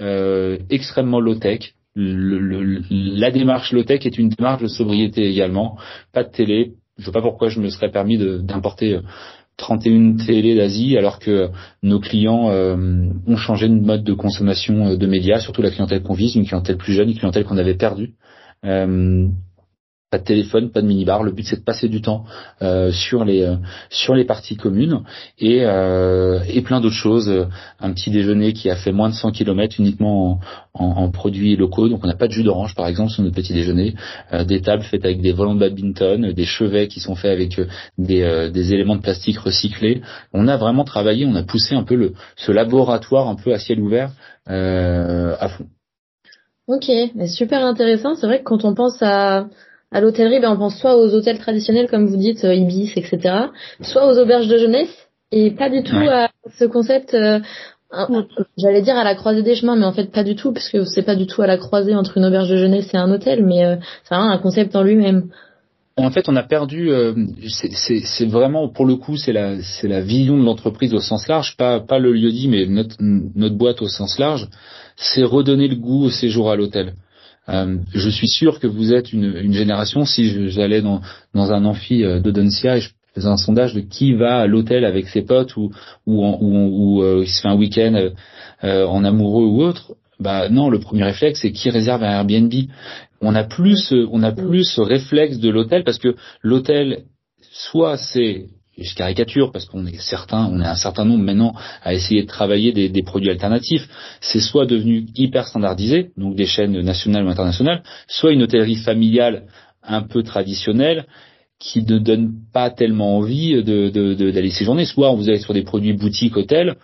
extrêmement 0.70 1.20
low-tech, 1.20 1.74
la 2.00 3.32
démarche 3.32 3.72
low-tech 3.74 4.06
est 4.06 4.18
une 4.18 4.30
démarche 4.30 4.62
de 4.62 4.68
sobriété 4.68 5.30
également. 5.30 5.78
Pas 6.14 6.24
de 6.24 6.30
télé, 6.30 6.74
je 6.98 7.06
sais 7.06 7.12
pas 7.12 7.22
pourquoi 7.22 7.50
je 7.50 7.60
me 7.60 7.70
serais 7.70 7.92
permis 7.92 8.18
d'importer 8.18 9.00
31 9.58 9.92
euh, 9.92 10.26
télé 10.26 10.56
d'Asie 10.56 10.98
alors 10.98 11.20
que 11.20 11.50
nos 11.84 12.00
clients 12.00 12.50
euh, 12.52 13.10
ont 13.28 13.38
changé 13.38 13.68
de 13.68 13.74
mode 13.74 14.04
de 14.04 14.14
consommation 14.14 14.88
euh, 14.88 14.98
de 14.98 15.08
médias, 15.08 15.40
surtout 15.40 15.62
la 15.62 15.72
clientèle 15.72 16.02
qu'on 16.02 16.14
vise, 16.14 16.36
une 16.36 16.46
clientèle 16.46 16.78
plus 16.78 16.94
jeune, 16.94 17.10
une 17.10 17.18
clientèle 17.18 17.44
qu'on 17.46 17.58
avait 17.58 17.76
perdue 17.76 18.14
pas 20.12 20.18
de 20.18 20.24
téléphone, 20.24 20.72
pas 20.72 20.82
de 20.82 20.88
minibar. 20.88 21.22
Le 21.24 21.32
but 21.32 21.46
c'est 21.46 21.58
de 21.58 21.64
passer 21.64 21.88
du 21.88 22.02
temps 22.02 22.26
euh, 22.64 22.92
sur 22.92 23.24
les 23.26 23.44
euh, 23.44 23.56
sur 23.92 24.16
les 24.16 24.26
parties 24.26 24.58
communes 24.58 25.04
et 25.38 25.64
euh, 25.66 26.40
et 26.48 26.62
plein 26.62 26.82
d'autres 26.82 26.96
choses. 26.96 27.32
Un 27.80 27.94
petit 27.94 28.10
déjeuner 28.10 28.54
qui 28.54 28.70
a 28.70 28.76
fait 28.76 28.92
moins 28.92 29.10
de 29.10 29.14
100 29.14 29.32
km 29.32 29.76
uniquement 29.80 30.40
en, 30.74 30.86
en, 30.86 31.12
produits 31.12 31.56
locaux. 31.56 31.90
Donc 31.90 32.04
on 32.04 32.08
n'a 32.08 32.16
pas 32.16 32.28
de 32.28 32.34
jus 32.34 32.44
d'orange 32.44 32.74
par 32.76 32.88
exemple 32.88 33.12
sur 33.12 33.24
notre 33.24 33.36
petit 33.36 33.54
déjeuner. 33.54 33.94
des 34.48 34.62
tables 34.62 34.84
faites 34.84 35.06
avec 35.06 35.22
des 35.22 35.32
volants 35.32 35.54
de 35.54 35.60
badminton, 35.60 36.32
des 36.32 36.46
chevets 36.46 36.88
qui 36.88 37.00
sont 37.00 37.16
faits 37.16 37.32
avec 37.32 37.62
des, 37.98 38.50
des 38.52 38.74
éléments 38.74 38.96
de 38.96 39.02
plastique 39.02 39.38
recyclés. 39.38 40.02
On 40.34 40.48
a 40.48 40.58
vraiment 40.58 40.86
travaillé, 40.86 41.26
on 41.26 41.36
a 41.36 41.44
poussé 41.44 41.76
un 41.76 41.84
peu 41.84 41.96
le 41.96 42.14
ce 42.36 42.52
laboratoire 42.52 43.28
un 43.28 43.36
peu 43.36 43.54
à 43.54 43.60
ciel 43.60 43.80
ouvert 43.80 44.12
à 44.48 45.50
fond. 45.50 45.68
Ok, 46.68 46.90
mais 47.16 47.28
super 47.28 47.64
intéressant. 47.66 48.16
C'est 48.16 48.28
vrai 48.28 48.40
que 48.40 48.44
quand 48.44 48.66
on 48.66 48.74
pense 48.74 49.02
à 49.02 49.48
à 49.92 50.02
l'hôtellerie, 50.02 50.40
ben, 50.40 50.52
on 50.52 50.58
pense 50.58 50.78
soit 50.80 50.98
aux 50.98 51.14
hôtels 51.16 51.40
traditionnels, 51.40 51.90
comme 51.90 52.06
vous 52.06 52.18
dites, 52.18 52.44
euh, 52.46 52.54
Ibis, 52.54 52.94
etc., 52.96 53.48
soit 53.82 54.08
aux 54.08 54.20
auberges 54.20 54.48
de 54.48 54.58
jeunesse, 54.58 55.10
et 55.32 55.52
pas 55.52 55.70
du 55.70 55.84
tout 55.84 55.96
à 55.96 56.30
ce 56.58 56.66
concept, 56.66 57.14
euh, 57.14 57.40
j'allais 58.58 58.82
dire 58.82 58.96
à 58.96 59.04
la 59.04 59.16
croisée 59.16 59.42
des 59.42 59.56
chemins, 59.56 59.76
mais 59.76 59.86
en 59.86 59.94
fait 59.94 60.12
pas 60.12 60.24
du 60.24 60.36
tout, 60.36 60.52
puisque 60.52 60.86
c'est 60.86 61.02
pas 61.02 61.16
du 61.16 61.26
tout 61.26 61.42
à 61.42 61.48
la 61.48 61.58
croisée 61.58 61.96
entre 61.96 62.18
une 62.18 62.26
auberge 62.26 62.50
de 62.50 62.58
jeunesse 62.58 62.94
et 62.94 62.98
un 62.98 63.12
hôtel, 63.12 63.44
mais 63.46 63.66
euh, 63.66 63.76
c'est 64.04 64.16
vraiment 64.16 64.32
un 64.32 64.38
concept 64.38 64.76
en 64.76 64.84
lui-même. 64.84 65.30
En 65.98 66.12
fait, 66.12 66.30
on 66.30 66.36
a 66.38 66.44
perdu. 66.44 66.90
c'est 67.50 68.26
vraiment 68.26 68.70
pour 68.70 68.86
le 68.86 68.96
coup, 68.96 69.18
c'est 69.18 69.34
la 69.34 69.62
c'est 69.62 69.90
la 69.90 70.00
vision 70.00 70.38
de 70.38 70.46
l'entreprise 70.46 70.94
au 70.94 71.02
sens 71.02 71.28
large, 71.28 71.58
pas 71.58 71.82
pas 71.82 72.00
le 72.00 72.14
lieu 72.14 72.32
dit, 72.32 72.48
mais 72.48 72.68
notre 72.68 72.96
notre 73.02 73.56
boîte 73.56 73.82
au 73.82 73.90
sens 73.90 74.18
large. 74.18 74.48
C'est 74.96 75.24
redonner 75.24 75.68
le 75.68 75.76
goût 75.76 76.06
au 76.06 76.10
séjour 76.10 76.52
à 76.52 76.56
l'hôtel. 76.56 76.94
Euh, 77.50 77.78
je 77.94 78.10
suis 78.10 78.28
sûr 78.28 78.60
que 78.60 78.68
vous 78.68 78.94
êtes 78.94 79.12
une, 79.12 79.36
une 79.36 79.54
génération, 79.54 80.06
si 80.06 80.50
j'allais 80.50 80.82
dans, 80.82 81.02
dans 81.34 81.52
un 81.52 81.66
amphi 81.66 82.04
euh, 82.04 82.20
d'Odensia 82.20 82.78
et 82.78 82.82
je 82.82 82.90
faisais 83.16 83.28
un 83.28 83.38
sondage 83.38 83.74
de 83.74 83.82
qui 83.82 84.14
va 84.14 84.40
à 84.42 84.48
l'hôtel 84.48 84.86
avec 84.86 85.08
ses 85.08 85.24
potes 85.24 85.58
ou, 85.58 85.72
ou, 86.06 86.26
ou, 86.26 87.04
euh, 87.04 87.24
il 87.24 87.28
se 87.28 87.42
fait 87.42 87.48
un 87.48 87.58
week-end 87.58 88.10
en 88.62 89.04
amoureux 89.04 89.46
ou 89.46 89.64
autre, 89.64 89.96
bah 90.20 90.50
non, 90.50 90.70
le 90.70 90.80
premier 90.80 91.04
réflexe 91.04 91.40
c'est 91.42 91.52
qui 91.52 91.70
réserve 91.70 92.04
un 92.04 92.12
Airbnb? 92.12 92.54
On 93.22 93.36
a 93.36 93.44
plus, 93.44 93.94
on 94.12 94.22
a 94.22 94.32
plus 94.32 94.66
ce 94.66 94.82
réflexe 94.82 95.40
de 95.40 95.50
l'hôtel 95.50 95.84
parce 95.84 95.98
que 95.98 96.16
l'hôtel, 96.44 97.04
soit 97.52 97.98
c'est 97.98 98.48
je 98.84 98.96
caricature 98.96 99.52
parce 99.52 99.66
qu'on 99.66 99.86
est 99.86 100.00
certain, 100.00 100.50
on 100.52 100.62
est 100.62 100.66
un 100.66 100.76
certain 100.76 101.06
nombre 101.06 101.24
maintenant 101.24 101.54
à 101.84 101.94
essayer 101.94 102.24
de 102.24 102.28
travailler 102.28 102.72
des, 102.72 102.90
des 102.90 103.04
produits 103.04 103.30
alternatifs. 103.30 103.88
C'est 104.22 104.40
soit 104.40 104.66
devenu 104.66 105.06
hyper 105.16 105.48
standardisé, 105.48 106.12
donc 106.18 106.36
des 106.36 106.46
chaînes 106.46 106.80
nationales 106.82 107.26
ou 107.26 107.30
internationales, 107.30 107.84
soit 108.08 108.32
une 108.32 108.44
hôtellerie 108.44 108.76
familiale 108.76 109.44
un 109.84 110.02
peu 110.02 110.24
traditionnelle 110.24 111.06
qui 111.60 111.84
ne 111.84 112.00
donne 112.00 112.34
pas 112.54 112.70
tellement 112.70 113.18
envie 113.18 113.62
d'aller 113.64 113.92
de, 113.92 114.14
de, 114.14 114.50
séjourner. 114.50 114.86
Soit 114.86 115.14
vous 115.14 115.30
allez 115.30 115.40
sur 115.40 115.54
des 115.54 115.64
produits 115.64 115.94
boutiques 115.94 116.38
hôtels 116.38 116.76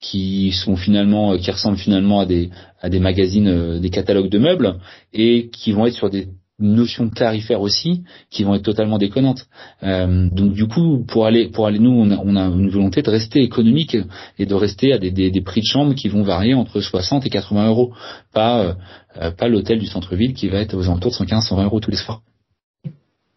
qui 0.00 0.52
sont 0.52 0.76
finalement 0.76 1.36
qui 1.38 1.50
ressemblent 1.50 1.78
finalement 1.78 2.20
à 2.20 2.26
des 2.26 2.50
à 2.80 2.88
des 2.88 3.00
magazines, 3.00 3.48
euh, 3.48 3.78
des 3.78 3.90
catalogues 3.90 4.28
de 4.28 4.38
meubles 4.38 4.76
et 5.12 5.48
qui 5.50 5.72
vont 5.72 5.86
être 5.86 5.94
sur 5.94 6.10
des 6.10 6.28
notions 6.58 7.08
tarifaires 7.08 7.60
aussi 7.60 8.04
qui 8.30 8.44
vont 8.44 8.54
être 8.54 8.62
totalement 8.62 8.98
déconnantes. 8.98 9.46
Euh, 9.82 10.28
donc 10.30 10.52
du 10.52 10.66
coup, 10.66 11.04
pour 11.06 11.26
aller, 11.26 11.48
pour 11.48 11.66
aller, 11.66 11.78
nous, 11.78 11.90
on 11.90 12.10
a, 12.10 12.16
on 12.16 12.36
a, 12.36 12.44
une 12.44 12.70
volonté 12.70 13.02
de 13.02 13.10
rester 13.10 13.42
économique 13.42 13.96
et 14.38 14.46
de 14.46 14.54
rester 14.54 14.92
à 14.92 14.98
des, 14.98 15.10
des, 15.10 15.30
des, 15.30 15.40
prix 15.40 15.60
de 15.60 15.66
chambre 15.66 15.94
qui 15.94 16.08
vont 16.08 16.22
varier 16.22 16.54
entre 16.54 16.80
60 16.80 17.26
et 17.26 17.30
80 17.30 17.68
euros, 17.68 17.92
pas, 18.32 18.76
euh, 19.20 19.30
pas 19.32 19.48
l'hôtel 19.48 19.80
du 19.80 19.86
centre-ville 19.86 20.34
qui 20.34 20.48
va 20.48 20.58
être 20.58 20.74
aux 20.74 20.84
alentours 20.84 21.10
de 21.10 21.16
115, 21.16 21.48
120 21.48 21.64
euros 21.64 21.80
tous 21.80 21.90
les 21.90 21.96
soirs. 21.96 22.22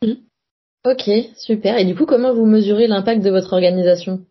Mmh. 0.03 0.13
Ok, 0.86 1.09
super. 1.38 1.77
Et 1.77 1.86
du 1.86 1.95
coup, 1.95 2.05
comment 2.05 2.33
vous 2.33 2.45
mesurez 2.45 2.88
l'impact 2.88 3.24
de 3.24 3.31
votre 3.31 3.53
organisation, 3.53 4.21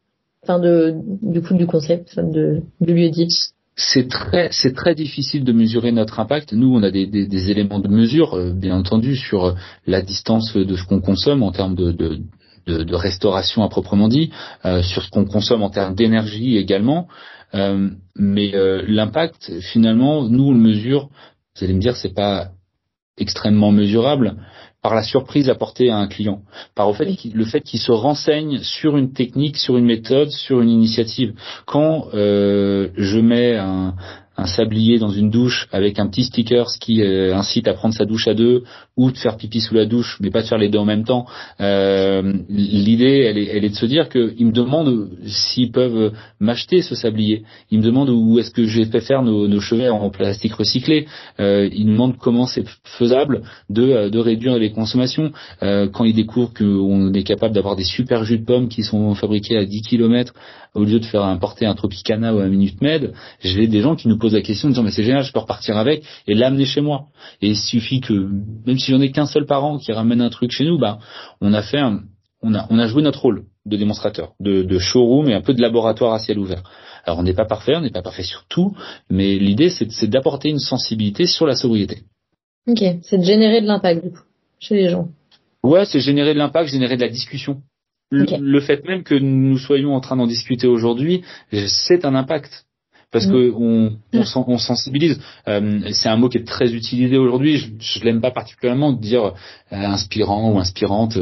enfin 0.44 0.60
de, 0.60 0.94
du 1.22 1.42
coup, 1.42 1.54
du 1.54 1.66
concept, 1.66 2.18
de, 2.20 2.62
du 2.80 2.94
lieu 2.94 3.10
dit 3.10 3.28
c'est 3.76 4.08
très 4.08 4.48
c'est 4.52 4.72
très 4.72 4.94
difficile 4.94 5.44
de 5.44 5.52
mesurer 5.52 5.92
notre 5.92 6.18
impact. 6.18 6.52
Nous, 6.52 6.74
on 6.74 6.82
a 6.82 6.90
des, 6.90 7.06
des, 7.06 7.26
des 7.26 7.50
éléments 7.50 7.78
de 7.78 7.88
mesure, 7.88 8.34
euh, 8.34 8.52
bien 8.52 8.74
entendu, 8.74 9.16
sur 9.16 9.44
euh, 9.44 9.54
la 9.86 10.00
distance 10.00 10.56
de 10.56 10.76
ce 10.76 10.84
qu'on 10.84 11.00
consomme 11.00 11.42
en 11.42 11.52
termes 11.52 11.74
de, 11.74 11.92
de, 11.92 12.20
de, 12.66 12.82
de, 12.82 12.94
restauration 12.94 13.62
à 13.62 13.68
proprement 13.68 14.08
dit, 14.08 14.30
euh, 14.64 14.82
sur 14.82 15.02
ce 15.02 15.10
qu'on 15.10 15.26
consomme 15.26 15.62
en 15.62 15.70
termes 15.70 15.94
d'énergie 15.94 16.56
également. 16.56 17.06
Euh, 17.54 17.90
mais 18.16 18.52
l'impact, 18.88 19.60
finalement, 19.60 20.26
nous 20.28 20.44
on 20.48 20.52
le 20.52 20.58
mesure. 20.58 21.10
Vous 21.54 21.64
allez 21.64 21.74
me 21.74 21.80
dire, 21.80 21.96
c'est 21.96 22.14
pas 22.14 22.48
extrêmement 23.18 23.72
mesurable, 23.72 24.36
par 24.86 24.94
la 24.94 25.02
surprise 25.02 25.50
apportée 25.50 25.90
à 25.90 25.96
un 25.96 26.06
client, 26.06 26.42
par 26.76 26.92
le 26.92 27.44
fait 27.44 27.60
qu'il 27.60 27.80
se 27.80 27.90
renseigne 27.90 28.60
sur 28.60 28.96
une 28.96 29.12
technique, 29.12 29.56
sur 29.56 29.76
une 29.76 29.84
méthode, 29.84 30.30
sur 30.30 30.60
une 30.60 30.70
initiative. 30.70 31.34
Quand 31.66 32.06
euh, 32.14 32.90
je 32.96 33.18
mets 33.18 33.56
un, 33.56 33.96
un 34.36 34.46
sablier 34.46 34.98
dans 34.98 35.10
une 35.10 35.30
douche 35.30 35.68
avec 35.72 35.98
un 35.98 36.06
petit 36.08 36.24
sticker 36.24 36.66
qui 36.80 37.02
euh, 37.02 37.34
incite 37.34 37.68
à 37.68 37.74
prendre 37.74 37.94
sa 37.94 38.04
douche 38.04 38.28
à 38.28 38.34
deux 38.34 38.64
ou 38.96 39.10
de 39.10 39.16
faire 39.16 39.36
pipi 39.36 39.60
sous 39.60 39.74
la 39.74 39.86
douche, 39.86 40.18
mais 40.20 40.30
pas 40.30 40.42
de 40.42 40.46
faire 40.46 40.58
les 40.58 40.68
deux 40.68 40.78
en 40.78 40.84
même 40.84 41.04
temps. 41.04 41.26
Euh, 41.60 42.34
L'idée, 42.48 43.26
elle 43.28 43.38
est, 43.38 43.46
elle 43.46 43.64
est 43.64 43.70
de 43.70 43.74
se 43.74 43.86
dire 43.86 44.08
qu'ils 44.08 44.46
me 44.46 44.52
demandent 44.52 45.10
s'ils 45.26 45.70
peuvent 45.70 46.12
m'acheter 46.40 46.82
ce 46.82 46.94
sablier. 46.94 47.44
Ils 47.70 47.78
me 47.78 47.84
demandent 47.84 48.10
où 48.10 48.38
est-ce 48.38 48.50
que 48.50 48.66
j'ai 48.66 48.84
fait 48.84 49.00
faire 49.00 49.22
nos, 49.22 49.48
nos, 49.48 49.60
chevets 49.60 49.88
en 49.88 50.10
plastique 50.10 50.54
recyclé. 50.54 51.06
Euh, 51.40 51.68
ils 51.72 51.86
me 51.86 51.92
demandent 51.92 52.16
comment 52.18 52.46
c'est 52.46 52.64
faisable 52.84 53.42
de, 53.70 54.08
de 54.08 54.18
réduire 54.18 54.58
les 54.58 54.70
consommations. 54.70 55.32
Euh, 55.62 55.88
quand 55.88 56.04
ils 56.04 56.14
découvrent 56.14 56.52
qu'on 56.54 57.12
est 57.12 57.22
capable 57.22 57.54
d'avoir 57.54 57.76
des 57.76 57.84
super 57.84 58.24
jus 58.24 58.38
de 58.38 58.44
pommes 58.44 58.68
qui 58.68 58.82
sont 58.82 59.14
fabriqués 59.14 59.56
à 59.56 59.64
10 59.64 59.82
km 59.82 60.32
au 60.74 60.84
lieu 60.84 61.00
de 61.00 61.04
faire 61.04 61.24
importer 61.24 61.66
un 61.66 61.74
Tropicana 61.74 62.34
ou 62.34 62.38
un 62.38 62.48
Minute 62.48 62.80
Med, 62.82 63.12
j'ai 63.40 63.66
des 63.66 63.80
gens 63.80 63.96
qui 63.96 64.08
nous 64.08 64.18
la 64.34 64.42
question 64.42 64.68
en 64.68 64.70
disant 64.70 64.82
mais 64.82 64.90
c'est 64.90 65.02
génial, 65.02 65.22
je 65.22 65.32
peux 65.32 65.38
repartir 65.38 65.76
avec 65.76 66.04
et 66.26 66.34
l'amener 66.34 66.64
chez 66.64 66.80
moi. 66.80 67.06
Et 67.42 67.48
il 67.48 67.56
suffit 67.56 68.00
que 68.00 68.12
même 68.66 68.78
si 68.78 68.90
j'en 68.90 69.00
ai 69.00 69.10
qu'un 69.10 69.26
seul 69.26 69.46
parent 69.46 69.78
qui 69.78 69.92
ramène 69.92 70.20
un 70.20 70.30
truc 70.30 70.50
chez 70.50 70.64
nous, 70.64 70.78
bah 70.78 70.98
on 71.40 71.52
a 71.52 71.62
fait 71.62 71.80
on 72.42 72.54
a 72.54 72.66
on 72.70 72.78
a 72.78 72.86
joué 72.86 73.02
notre 73.02 73.22
rôle 73.22 73.44
de 73.64 73.76
démonstrateur, 73.76 74.32
de, 74.40 74.62
de 74.62 74.78
showroom 74.78 75.28
et 75.28 75.34
un 75.34 75.40
peu 75.40 75.54
de 75.54 75.60
laboratoire 75.60 76.14
à 76.14 76.18
ciel 76.18 76.38
ouvert. 76.38 76.62
Alors 77.04 77.18
on 77.18 77.22
n'est 77.22 77.34
pas 77.34 77.46
parfait, 77.46 77.76
on 77.76 77.80
n'est 77.80 77.90
pas 77.90 78.02
parfait 78.02 78.22
sur 78.22 78.44
tout, 78.48 78.76
mais 79.10 79.38
l'idée 79.38 79.70
c'est 79.70 80.08
d'apporter 80.08 80.48
une 80.48 80.58
sensibilité 80.58 81.26
sur 81.26 81.46
la 81.46 81.54
sobriété. 81.54 82.02
Ok, 82.68 82.82
c'est 83.02 83.18
de 83.18 83.24
générer 83.24 83.60
de 83.60 83.66
l'impact 83.66 84.04
du 84.04 84.10
coup 84.10 84.22
chez 84.58 84.74
les 84.74 84.88
gens. 84.88 85.08
Ouais, 85.62 85.84
c'est 85.84 86.00
générer 86.00 86.34
de 86.34 86.38
l'impact, 86.38 86.70
générer 86.70 86.96
de 86.96 87.02
la 87.02 87.08
discussion 87.08 87.62
le, 88.10 88.60
fait 88.60 88.84
même 88.86 89.02
que 89.02 89.14
nous 89.14 89.58
soyons 89.58 89.94
en 89.94 90.00
train 90.00 90.16
d'en 90.16 90.26
discuter 90.26 90.66
aujourd'hui, 90.66 91.22
c'est 91.66 92.04
un 92.04 92.14
impact 92.14 92.65
parce 93.16 93.28
mm. 93.28 93.32
que 93.32 93.52
on, 93.56 93.96
on, 94.46 94.58
sensibilise. 94.58 95.18
Euh, 95.48 95.80
c'est 95.92 96.10
un 96.10 96.18
mot 96.18 96.28
qui 96.28 96.36
est 96.36 96.46
très 96.46 96.74
utilisé 96.74 97.16
aujourd'hui. 97.16 97.56
Je, 97.56 97.68
je 97.78 98.04
l'aime 98.04 98.20
pas 98.20 98.30
particulièrement 98.30 98.92
de 98.92 99.00
dire 99.00 99.24
euh, 99.24 99.30
inspirant 99.70 100.52
ou 100.52 100.58
inspirante. 100.58 101.16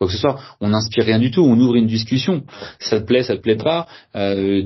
Quoi 0.00 0.08
que 0.08 0.12
ce 0.12 0.18
soit, 0.18 0.40
on 0.60 0.70
n'inspire 0.70 1.04
rien 1.04 1.20
du 1.20 1.30
tout, 1.30 1.42
on 1.42 1.56
ouvre 1.56 1.76
une 1.76 1.86
discussion. 1.86 2.42
Ça 2.80 3.00
te 3.00 3.06
plaît, 3.06 3.22
ça 3.22 3.36
te 3.36 3.42
plaît 3.42 3.54
pas, 3.54 3.86
euh, 4.16 4.60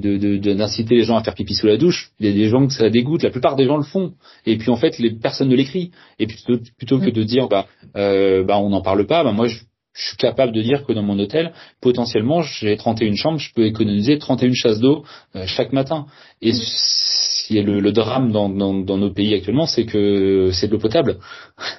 d'inciter 0.56 0.94
de, 0.94 1.00
les 1.00 1.04
gens 1.04 1.18
à 1.18 1.22
faire 1.22 1.34
pipi 1.34 1.54
sous 1.54 1.66
la 1.66 1.76
douche. 1.76 2.12
Il 2.18 2.24
y 2.24 2.30
a 2.30 2.32
des 2.32 2.48
gens 2.48 2.66
que 2.66 2.72
ça 2.72 2.88
dégoûte, 2.88 3.22
la 3.22 3.30
plupart 3.30 3.54
des 3.54 3.66
gens 3.66 3.76
le 3.76 3.82
font. 3.82 4.14
Et 4.46 4.56
puis 4.56 4.70
en 4.70 4.76
fait, 4.76 4.98
les 4.98 5.10
personnes 5.10 5.50
ne 5.50 5.54
l'écrit. 5.54 5.90
Et 6.18 6.26
plutôt, 6.26 6.56
plutôt 6.78 6.98
que 6.98 7.10
mm. 7.10 7.12
de 7.12 7.22
dire 7.24 7.48
bah, 7.48 7.66
euh, 7.94 8.42
bah 8.42 8.56
on 8.56 8.70
n'en 8.70 8.80
parle 8.80 9.06
pas, 9.06 9.22
bah 9.22 9.32
moi 9.32 9.48
je, 9.48 9.58
je 9.98 10.06
suis 10.06 10.16
capable 10.16 10.52
de 10.52 10.62
dire 10.62 10.86
que 10.86 10.92
dans 10.92 11.02
mon 11.02 11.18
hôtel, 11.18 11.52
potentiellement, 11.80 12.42
j'ai 12.42 12.76
31 12.76 13.16
chambres, 13.16 13.38
je 13.38 13.52
peux 13.52 13.66
économiser 13.66 14.18
31 14.18 14.52
chasses 14.54 14.78
d'eau 14.78 15.04
euh, 15.34 15.44
chaque 15.46 15.72
matin. 15.72 16.06
Et 16.40 16.52
qui 16.52 17.58
est 17.58 17.62
le, 17.62 17.92
drame 17.92 18.30
dans, 18.30 18.48
nos 18.48 19.10
pays 19.10 19.34
actuellement, 19.34 19.66
c'est 19.66 19.86
que 19.86 20.50
c'est 20.52 20.68
de 20.68 20.72
l'eau 20.72 20.78
potable. 20.78 21.18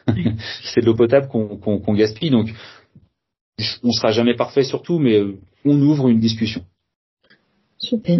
c'est 0.63 0.81
de 0.81 0.85
l'eau 0.85 0.95
potable 0.95 1.29
qu'on 1.29 1.93
gaspille. 1.93 2.31
Donc, 2.31 2.49
on 3.83 3.91
sera 3.91 4.11
jamais 4.11 4.35
parfait 4.35 4.63
sur 4.63 4.81
tout, 4.81 4.99
mais 4.99 5.13
euh, 5.13 5.37
on 5.63 5.79
ouvre 5.81 6.09
une 6.09 6.19
discussion. 6.19 6.63
Super. 7.77 8.19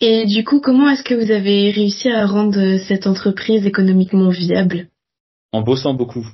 Et 0.00 0.26
du 0.26 0.44
coup, 0.44 0.60
comment 0.60 0.90
est-ce 0.90 1.02
que 1.04 1.14
vous 1.14 1.30
avez 1.30 1.70
réussi 1.70 2.10
à 2.10 2.26
rendre 2.26 2.76
cette 2.86 3.06
entreprise 3.06 3.64
économiquement 3.64 4.28
viable? 4.28 4.88
En 5.52 5.62
bossant 5.62 5.94
beaucoup. 5.94 6.26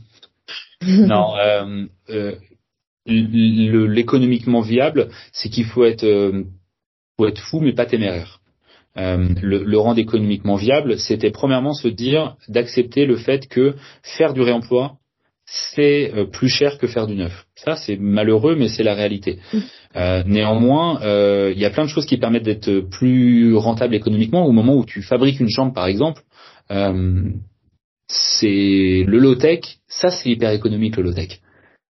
non, 0.87 1.37
euh, 1.37 1.87
euh, 2.11 2.35
l'économiquement 3.07 4.61
viable, 4.61 5.09
c'est 5.33 5.49
qu'il 5.49 5.65
faut 5.65 5.85
être, 5.85 6.05
euh, 6.05 6.45
faut 7.17 7.27
être 7.27 7.41
fou 7.41 7.61
mais 7.61 7.73
pas 7.73 7.87
téméraire. 7.87 8.41
Euh, 8.97 9.29
le, 9.41 9.63
le, 9.63 9.79
rendre 9.79 10.01
économiquement 10.01 10.57
viable, 10.57 10.99
c'était 10.99 11.31
premièrement 11.31 11.75
se 11.75 11.87
dire 11.87 12.37
d'accepter 12.49 13.07
le 13.07 13.17
fait 13.17 13.47
que 13.47 13.75
faire 14.03 14.35
du 14.35 14.41
réemploi, 14.41 14.97
c'est 15.45 16.13
euh, 16.13 16.25
plus 16.25 16.49
cher 16.49 16.77
que 16.77 16.89
faire 16.89 17.07
du 17.07 17.15
neuf. 17.15 17.47
Ça, 17.55 17.77
c'est 17.77 17.97
malheureux, 17.97 18.57
mais 18.57 18.69
c'est 18.69 18.83
la 18.83 18.95
réalité. 18.95 19.39
Euh, 19.97 20.25
néanmoins, 20.27 21.01
il 21.03 21.59
y 21.59 21.65
a 21.65 21.71
plein 21.71 21.85
de 21.85 21.89
choses 21.89 22.07
qui 22.07 22.17
permettent 22.17 22.45
d'être 22.45 22.81
plus 22.91 23.55
rentable 23.55 23.95
économiquement. 23.95 24.45
Au 24.45 24.53
moment 24.53 24.75
où 24.75 24.85
tu 24.85 25.03
fabriques 25.03 25.41
une 25.41 25.51
chambre, 25.51 25.73
par 25.73 25.87
exemple, 25.87 26.23
c'est 28.11 29.05
le 29.07 29.19
low-tech, 29.19 29.61
ça 29.89 30.11
c'est 30.11 30.31
hyper 30.31 30.51
économique 30.51 30.97
le 30.97 31.05
low-tech. 31.05 31.41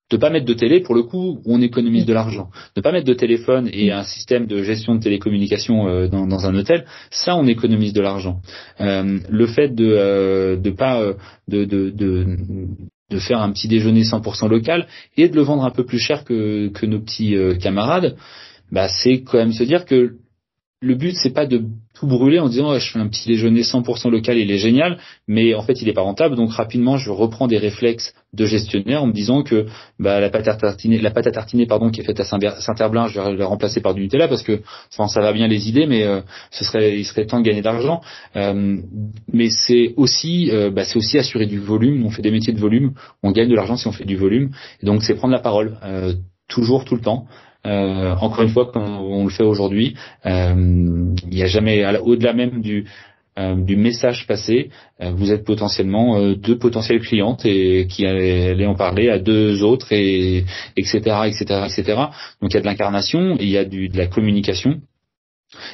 De 0.10 0.16
pas 0.16 0.30
mettre 0.30 0.46
de 0.46 0.54
télé, 0.54 0.80
pour 0.80 0.96
le 0.96 1.04
coup, 1.04 1.42
on 1.46 1.62
économise 1.62 2.06
de 2.06 2.14
l'argent. 2.14 2.50
De 2.76 2.82
pas 2.82 2.94
mettre 2.94 3.06
de 3.06 3.14
téléphone 3.14 3.70
et 3.74 3.92
un 3.92 4.04
système 4.04 4.48
de 4.48 4.64
gestion 4.64 4.96
de 4.96 5.02
télécommunication 5.02 5.90
euh, 5.90 6.08
dans, 6.08 6.46
un 6.46 6.56
hôtel, 6.56 6.86
ça 7.12 7.36
on 7.36 7.46
économise 7.46 7.92
de 7.92 8.02
l'argent. 8.02 8.40
Euh, 8.80 9.20
le 9.30 9.48
fait 9.48 9.76
de 9.76 9.86
euh, 9.86 10.56
de 10.56 10.70
pas 10.70 11.02
de, 11.50 11.66
de, 11.66 11.90
de 13.10 13.20
faire 13.20 13.42
un 13.42 13.52
petit 13.52 13.68
déjeuner 13.68 14.04
100% 14.04 14.48
local 14.48 14.88
et 15.18 15.28
de 15.28 15.36
le 15.36 15.42
vendre 15.42 15.66
un 15.66 15.72
peu 15.72 15.86
plus 15.86 16.00
cher 16.00 16.24
que, 16.24 16.70
que 16.70 16.86
nos 16.86 17.00
petits 17.00 17.36
camarades, 17.62 18.16
bah 18.72 18.88
c'est 18.88 19.24
quand 19.24 19.38
même 19.38 19.52
se 19.52 19.64
dire 19.64 19.84
que 19.84 20.16
le 20.80 20.94
but 20.94 21.16
c'est 21.16 21.34
pas 21.34 21.48
de 21.48 21.64
tout 21.96 22.06
brûler 22.06 22.38
en 22.38 22.50
disant 22.50 22.78
je 22.78 22.92
fais 22.92 23.00
un 23.00 23.08
petit 23.08 23.28
déjeuner 23.28 23.62
100% 23.62 24.12
local, 24.12 24.38
il 24.38 24.52
est 24.52 24.60
génial, 24.60 25.00
mais 25.28 25.56
en 25.56 25.64
fait 25.64 25.82
il 25.82 25.90
est 25.90 25.94
pas 25.94 26.02
rentable. 26.02 26.36
Donc 26.36 26.52
rapidement 26.52 26.98
je 26.98 27.10
reprends 27.10 27.48
des 27.48 27.58
réflexes 27.58 28.14
de 28.34 28.46
gestionnaire 28.46 29.02
en 29.02 29.08
me 29.08 29.14
disant 29.14 29.42
que 29.42 29.66
bah, 29.98 30.20
la 30.20 30.30
pâte 30.30 30.48
à 30.48 30.56
tartiner, 30.56 31.00
la 31.00 31.10
pâte 31.10 31.26
à 31.26 31.32
tartiner 31.32 31.66
pardon 31.66 31.90
qui 31.90 32.02
est 32.02 32.04
faite 32.04 32.20
à 32.20 32.26
Saint-Herblain, 32.26 33.08
je 33.08 33.20
vais 33.20 33.38
la 33.38 33.48
remplacer 33.48 33.82
par 33.82 33.96
du 33.96 34.02
Nutella 34.02 34.28
parce 34.28 34.44
que 34.44 34.62
enfin, 34.94 35.08
ça 35.08 35.22
va 35.22 35.34
bien 35.34 35.48
les 35.48 35.68
idées, 35.68 35.88
mais 35.88 36.04
euh, 36.04 36.22
ce 36.52 36.64
serait 36.64 37.00
il 37.00 37.06
serait 37.06 37.26
temps 37.26 37.40
de 37.40 37.46
gagner 37.46 37.64
d'argent. 37.64 38.02
Euh, 38.36 38.78
mais 39.34 39.50
c'est 39.50 39.96
aussi 39.98 40.52
euh, 40.52 40.70
bah, 40.70 40.84
c'est 40.86 40.98
aussi 40.98 41.18
assurer 41.18 41.48
du 41.48 41.60
volume. 41.60 42.06
On 42.06 42.12
fait 42.12 42.22
des 42.22 42.32
métiers 42.32 42.54
de 42.54 42.60
volume, 42.60 42.94
on 43.24 43.32
gagne 43.32 43.50
de 43.50 43.56
l'argent 43.56 43.78
si 43.78 43.88
on 43.88 43.92
fait 43.92 44.06
du 44.06 44.16
volume. 44.16 44.52
Et 44.84 44.86
donc 44.86 45.02
c'est 45.02 45.16
prendre 45.16 45.34
la 45.34 45.40
parole 45.40 45.78
toujours 46.48 46.86
tout 46.86 46.96
le 46.96 47.02
temps. 47.02 47.26
Euh, 47.68 48.16
encore 48.22 48.44
une 48.44 48.50
fois, 48.50 48.72
comme 48.72 48.84
on 48.84 49.26
le 49.26 49.30
fait 49.30 49.44
aujourd'hui, 49.44 49.96
euh, 50.26 51.14
il 51.24 51.30
n'y 51.30 51.44
a 51.44 51.48
jamais, 51.48 51.86
au-delà 52.00 52.34
même 52.34 52.62
du, 52.62 52.86
euh, 53.38 53.56
message 53.56 54.26
passé, 54.26 54.72
vous 55.00 55.32
êtes 55.32 55.44
potentiellement 55.44 56.20
deux 56.34 56.58
potentielles 56.58 57.02
clientes 57.02 57.46
et 57.46 57.86
qui 57.88 58.04
allaient 58.08 58.66
en 58.66 58.74
parler 58.74 59.10
à 59.10 59.20
deux 59.20 59.62
autres 59.62 59.92
et 59.92 60.44
etc 60.76 60.98
etc 61.28 61.66
etc. 61.66 61.84
Donc 62.42 62.52
il 62.52 62.56
y 62.56 62.58
a 62.58 62.62
de 62.62 62.66
l'incarnation 62.66 63.38
il 63.40 63.50
y 63.50 63.58
a 63.60 63.64
du, 63.64 63.90
de 63.90 63.98
la 63.98 64.08
communication 64.08 64.82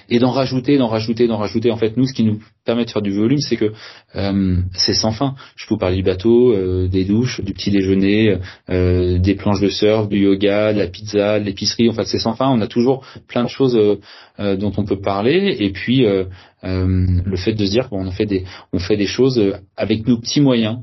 et 0.09 0.19
d'en 0.19 0.31
rajouter, 0.31 0.77
d'en 0.77 0.87
rajouter, 0.87 1.27
d'en 1.27 1.37
rajouter. 1.37 1.71
En 1.71 1.77
fait, 1.77 1.97
nous, 1.97 2.05
ce 2.05 2.13
qui 2.13 2.23
nous 2.23 2.39
permet 2.65 2.85
de 2.85 2.91
faire 2.91 3.01
du 3.01 3.11
volume, 3.11 3.39
c'est 3.39 3.57
que 3.57 3.73
euh, 4.15 4.57
c'est 4.73 4.93
sans 4.93 5.11
fin. 5.11 5.35
Je 5.55 5.67
peux 5.67 5.75
vous 5.75 5.79
parler 5.79 5.97
du 5.97 6.03
bateau, 6.03 6.53
euh, 6.53 6.87
des 6.87 7.03
douches, 7.03 7.41
du 7.41 7.53
petit 7.53 7.71
déjeuner, 7.71 8.37
euh, 8.69 9.17
des 9.19 9.35
planches 9.35 9.61
de 9.61 9.69
surf, 9.69 10.07
du 10.07 10.19
yoga, 10.19 10.73
de 10.73 10.79
la 10.79 10.87
pizza, 10.87 11.39
de 11.39 11.45
l'épicerie. 11.45 11.89
En 11.89 11.93
fait, 11.93 12.05
c'est 12.05 12.19
sans 12.19 12.33
fin. 12.33 12.49
On 12.49 12.61
a 12.61 12.67
toujours 12.67 13.05
plein 13.27 13.43
de 13.43 13.49
choses 13.49 13.77
dont 14.39 14.73
on 14.77 14.85
peut 14.85 14.99
parler. 14.99 15.57
Et 15.59 15.71
puis, 15.71 16.05
le 16.63 17.37
fait 17.37 17.53
de 17.53 17.65
se 17.65 17.71
dire 17.71 17.89
qu'on 17.89 18.09
fait 18.11 18.25
des, 18.25 18.45
on 18.71 18.79
fait 18.79 18.97
des 18.97 19.07
choses 19.07 19.41
avec 19.77 20.07
nos 20.07 20.17
petits 20.19 20.41
moyens. 20.41 20.79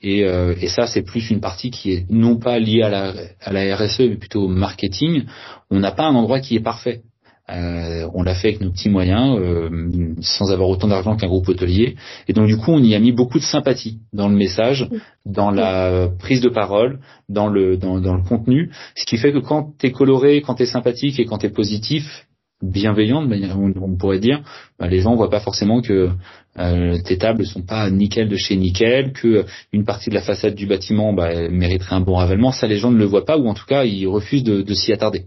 Et, 0.00 0.20
et 0.20 0.68
ça, 0.68 0.86
c'est 0.86 1.02
plus 1.02 1.30
une 1.30 1.40
partie 1.40 1.70
qui 1.70 1.92
est 1.92 2.06
non 2.08 2.36
pas 2.36 2.58
liée 2.58 2.82
à 2.82 2.88
la, 2.88 3.14
à 3.40 3.52
la 3.52 3.76
RSE, 3.76 4.00
mais 4.00 4.16
plutôt 4.16 4.42
au 4.44 4.48
marketing. 4.48 5.24
On 5.70 5.80
n'a 5.80 5.90
pas 5.90 6.04
un 6.04 6.14
endroit 6.14 6.40
qui 6.40 6.56
est 6.56 6.60
parfait. 6.60 7.02
Euh, 7.50 8.08
on 8.12 8.22
l'a 8.22 8.34
fait 8.34 8.48
avec 8.48 8.60
nos 8.60 8.70
petits 8.70 8.90
moyens, 8.90 9.38
euh, 9.38 10.14
sans 10.20 10.52
avoir 10.52 10.68
autant 10.68 10.88
d'argent 10.88 11.16
qu'un 11.16 11.28
groupe 11.28 11.48
hôtelier. 11.48 11.96
Et 12.26 12.32
donc 12.32 12.46
du 12.46 12.58
coup, 12.58 12.72
on 12.72 12.82
y 12.82 12.94
a 12.94 12.98
mis 12.98 13.12
beaucoup 13.12 13.38
de 13.38 13.44
sympathie 13.44 14.00
dans 14.12 14.28
le 14.28 14.36
message, 14.36 14.88
dans 15.24 15.50
la 15.50 16.08
prise 16.18 16.42
de 16.42 16.50
parole, 16.50 17.00
dans 17.28 17.48
le 17.48 17.76
dans, 17.76 17.96
le 17.96 18.22
contenu. 18.22 18.70
Ce 18.96 19.06
qui 19.06 19.16
fait 19.16 19.32
que 19.32 19.38
quand 19.38 19.72
t'es 19.78 19.92
coloré, 19.92 20.42
quand 20.42 20.56
t'es 20.56 20.66
sympathique 20.66 21.18
et 21.18 21.24
quand 21.24 21.38
t'es 21.38 21.48
positif, 21.48 22.26
bienveillant, 22.60 23.26
on, 23.56 23.96
pourrait 23.96 24.18
dire, 24.18 24.42
bah, 24.78 24.88
les 24.88 25.00
gens 25.00 25.14
voient 25.14 25.30
pas 25.30 25.40
forcément 25.40 25.80
que 25.80 26.10
euh, 26.58 26.98
tes 27.04 27.16
tables 27.16 27.46
sont 27.46 27.62
pas 27.62 27.88
nickel 27.88 28.28
de 28.28 28.36
chez 28.36 28.56
nickel, 28.56 29.12
que 29.12 29.46
une 29.72 29.84
partie 29.84 30.10
de 30.10 30.14
la 30.14 30.22
façade 30.22 30.54
du 30.54 30.66
bâtiment 30.66 31.14
bah, 31.14 31.48
mériterait 31.48 31.96
un 31.96 32.00
bon 32.00 32.16
ravalement. 32.16 32.52
Ça, 32.52 32.66
les 32.66 32.76
gens 32.76 32.90
ne 32.90 32.98
le 32.98 33.06
voient 33.06 33.24
pas 33.24 33.38
ou 33.38 33.48
en 33.48 33.54
tout 33.54 33.66
cas, 33.66 33.84
ils 33.84 34.06
refusent 34.06 34.44
de 34.44 34.74
s'y 34.74 34.92
attarder. 34.92 35.26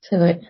C'est 0.00 0.16
vrai. 0.16 0.40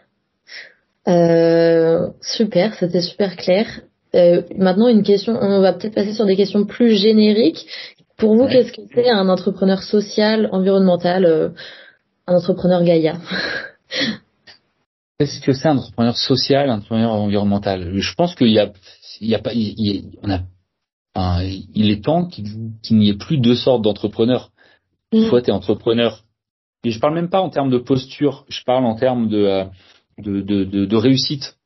Euh, 1.08 2.08
super, 2.20 2.74
c'était 2.74 3.00
super 3.00 3.36
clair. 3.36 3.66
Euh, 4.14 4.42
maintenant, 4.56 4.88
une 4.88 5.02
question, 5.02 5.38
on 5.40 5.60
va 5.60 5.72
peut-être 5.72 5.94
passer 5.94 6.12
sur 6.12 6.26
des 6.26 6.36
questions 6.36 6.64
plus 6.66 6.94
génériques. 6.96 7.66
Pour 8.16 8.34
vous, 8.36 8.46
qu'est-ce 8.48 8.72
que 8.72 8.82
c'est 8.94 9.08
un 9.08 9.28
entrepreneur 9.28 9.82
social, 9.82 10.48
environnemental, 10.52 11.24
euh, 11.24 11.50
un 12.26 12.36
entrepreneur 12.36 12.82
Gaïa? 12.82 13.18
Qu'est-ce 15.18 15.40
que 15.40 15.52
c'est 15.52 15.68
un 15.68 15.78
entrepreneur 15.78 16.16
social, 16.16 16.70
un 16.70 16.76
entrepreneur 16.76 17.10
environnemental? 17.10 17.98
Je 17.98 18.14
pense 18.14 18.36
qu'il 18.36 18.52
y 18.52 18.60
a, 18.60 18.72
il 19.20 19.28
y 19.28 19.34
a 19.34 19.40
pas, 19.40 19.52
il, 19.52 20.12
on 20.22 20.30
a, 20.30 21.42
il 21.74 21.90
est 21.90 22.04
temps 22.04 22.26
qu'il 22.26 22.96
n'y 22.96 23.08
ait 23.08 23.16
plus 23.16 23.38
deux 23.38 23.56
sortes 23.56 23.82
d'entrepreneurs. 23.82 24.50
Mm. 25.12 25.26
Soit 25.26 25.42
tu 25.42 25.50
es 25.50 25.52
entrepreneur, 25.52 26.22
et 26.84 26.90
je 26.90 27.00
parle 27.00 27.14
même 27.14 27.30
pas 27.30 27.40
en 27.40 27.50
termes 27.50 27.70
de 27.70 27.78
posture, 27.78 28.44
je 28.48 28.62
parle 28.62 28.84
en 28.84 28.94
termes 28.94 29.28
de 29.28 29.64
de, 30.18 30.40
de, 30.40 30.64
de, 30.64 30.96
réussite, 30.96 31.57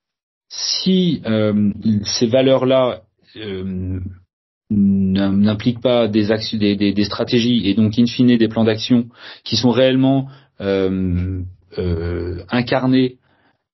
si 0.48 1.22
euh, 1.26 1.70
ces 2.04 2.26
valeurs-là 2.26 3.02
euh, 3.36 4.00
n'impliquent 4.70 5.80
pas 5.80 6.08
des, 6.08 6.28
des, 6.54 6.92
des, 6.92 7.04
stratégies 7.04 7.68
et 7.68 7.74
donc 7.74 7.98
in 7.98 8.06
fine 8.06 8.36
des 8.36 8.48
plans 8.48 8.64
d'action 8.64 9.08
qui 9.44 9.56
sont 9.56 9.70
réellement 9.70 10.28
euh, 10.60 11.42
euh 11.78 12.42
incarnés 12.50 13.18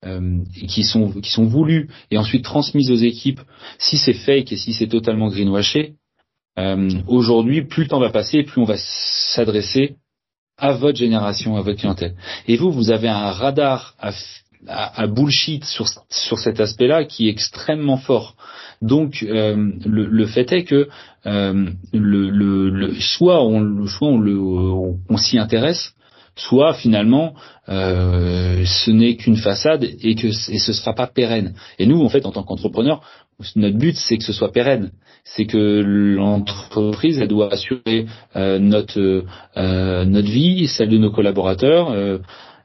euh, 0.04 0.38
qui 0.68 0.84
sont 0.84 1.10
qui 1.20 1.30
sont 1.30 1.44
voulus 1.44 1.88
et 2.10 2.18
ensuite 2.18 2.44
transmis 2.44 2.90
aux 2.90 2.96
équipes, 2.96 3.40
si 3.78 3.96
c'est 3.96 4.12
fake 4.12 4.52
et 4.52 4.56
si 4.56 4.72
c'est 4.72 4.86
totalement 4.86 5.28
greenwashé, 5.28 5.94
euh, 6.58 6.90
aujourd'hui 7.08 7.62
plus 7.62 7.84
le 7.84 7.88
temps 7.88 8.00
va 8.00 8.10
passer, 8.10 8.44
plus 8.44 8.60
on 8.60 8.64
va 8.64 8.76
s'adresser 8.76 9.96
à 10.56 10.72
votre 10.72 10.98
génération, 10.98 11.56
à 11.56 11.62
votre 11.62 11.78
clientèle. 11.78 12.14
Et 12.46 12.56
vous, 12.56 12.70
vous 12.70 12.90
avez 12.90 13.08
un 13.08 13.30
radar 13.30 13.94
à, 13.98 14.12
à, 14.66 15.06
bullshit 15.06 15.64
sur, 15.64 15.86
sur 16.10 16.38
cet 16.38 16.60
aspect-là 16.60 17.04
qui 17.04 17.28
est 17.28 17.30
extrêmement 17.30 17.96
fort. 17.96 18.34
Donc 18.82 19.22
euh, 19.22 19.72
le, 19.84 20.06
le, 20.06 20.26
fait 20.26 20.52
est 20.52 20.64
que 20.64 20.88
euh, 21.26 21.70
le, 21.92 22.30
le, 22.30 22.94
soit 23.00 23.44
on, 23.44 23.86
soit 23.86 24.08
on, 24.08 24.18
le, 24.18 24.38
on, 24.38 25.16
s'y 25.16 25.38
intéresse, 25.38 25.94
soit 26.36 26.74
finalement 26.74 27.34
euh, 27.68 28.64
ce 28.64 28.90
n'est 28.90 29.16
qu'une 29.16 29.36
façade 29.36 29.84
et 29.84 30.14
que 30.14 30.28
et 30.28 30.58
ce 30.58 30.72
sera 30.72 30.94
pas 30.94 31.06
pérenne. 31.06 31.54
Et 31.78 31.86
nous, 31.86 32.00
en 32.02 32.08
fait, 32.08 32.24
en 32.24 32.30
tant 32.30 32.44
qu'entrepreneur, 32.44 33.02
notre 33.56 33.76
but 33.76 33.96
c'est 33.96 34.16
que 34.18 34.24
ce 34.24 34.32
soit 34.32 34.52
pérenne. 34.52 34.90
C'est 35.24 35.46
que 35.46 35.82
l'entreprise 35.82 37.18
elle 37.18 37.28
doit 37.28 37.52
assurer 37.52 38.06
euh, 38.36 38.58
notre 38.58 39.24
euh, 39.56 40.04
notre 40.04 40.28
vie, 40.28 40.68
celle 40.68 40.88
de 40.88 40.98
nos 40.98 41.10
collaborateurs 41.10 41.92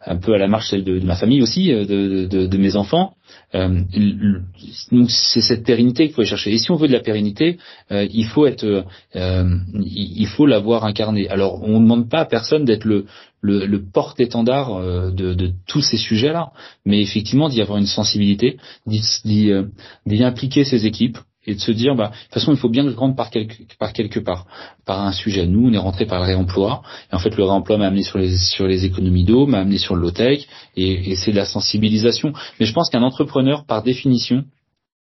un 0.05 0.17
peu 0.17 0.33
à 0.33 0.37
la 0.37 0.47
marche 0.47 0.69
celle 0.69 0.83
de, 0.83 0.99
ma 0.99 1.15
famille 1.15 1.41
aussi, 1.41 1.71
de, 1.71 2.25
de, 2.25 2.57
mes 2.57 2.75
enfants. 2.75 3.15
donc 3.53 5.09
c'est 5.09 5.41
cette 5.41 5.63
pérennité 5.65 6.05
qu'il 6.05 6.15
faut 6.15 6.23
chercher. 6.23 6.53
Et 6.53 6.57
si 6.57 6.71
on 6.71 6.75
veut 6.75 6.87
de 6.87 6.93
la 6.93 6.99
pérennité, 6.99 7.57
il 7.91 8.25
faut 8.25 8.45
être, 8.45 8.85
il 9.15 10.27
faut 10.27 10.45
l'avoir 10.45 10.85
incarné. 10.85 11.29
Alors 11.29 11.63
on 11.63 11.79
ne 11.79 11.83
demande 11.85 12.09
pas 12.09 12.19
à 12.19 12.25
personne 12.25 12.65
d'être 12.65 12.85
le, 12.85 13.05
le, 13.41 13.65
le 13.65 13.83
porte-étendard 13.83 14.81
de, 15.11 15.33
de, 15.33 15.51
tous 15.67 15.81
ces 15.81 15.97
sujets-là, 15.97 16.51
mais 16.85 17.01
effectivement 17.01 17.49
d'y 17.49 17.61
avoir 17.61 17.77
une 17.77 17.85
sensibilité, 17.85 18.57
d'y 18.85 20.23
impliquer 20.23 20.63
ses 20.63 20.85
équipes, 20.85 21.17
et 21.45 21.55
de 21.55 21.59
se 21.59 21.71
dire, 21.71 21.95
bah, 21.95 22.07
de 22.07 22.23
toute 22.23 22.33
façon, 22.33 22.51
il 22.51 22.57
faut 22.57 22.69
bien 22.69 22.83
le 22.83 22.93
rendre 22.93 23.15
par 23.15 23.29
quelque, 23.29 23.55
par 23.77 23.93
quelque 23.93 24.19
part, 24.19 24.45
par 24.85 25.01
un 25.01 25.11
sujet. 25.11 25.45
Nous, 25.45 25.67
on 25.67 25.73
est 25.73 25.77
rentré 25.77 26.05
par 26.05 26.19
le 26.19 26.25
réemploi, 26.25 26.81
et 27.11 27.15
en 27.15 27.19
fait, 27.19 27.35
le 27.35 27.43
réemploi 27.43 27.77
m'a 27.77 27.87
amené 27.87 28.03
sur 28.03 28.17
les, 28.17 28.37
sur 28.37 28.67
les 28.67 28.85
économies 28.85 29.25
d'eau, 29.25 29.45
m'a 29.45 29.59
amené 29.59 29.77
sur 29.77 29.95
le 29.95 30.01
low-tech, 30.01 30.47
et, 30.75 31.11
et 31.11 31.15
c'est 31.15 31.31
de 31.31 31.37
la 31.37 31.45
sensibilisation. 31.45 32.33
Mais 32.59 32.65
je 32.65 32.73
pense 32.73 32.89
qu'un 32.89 33.03
entrepreneur, 33.03 33.65
par 33.65 33.83
définition, 33.83 34.45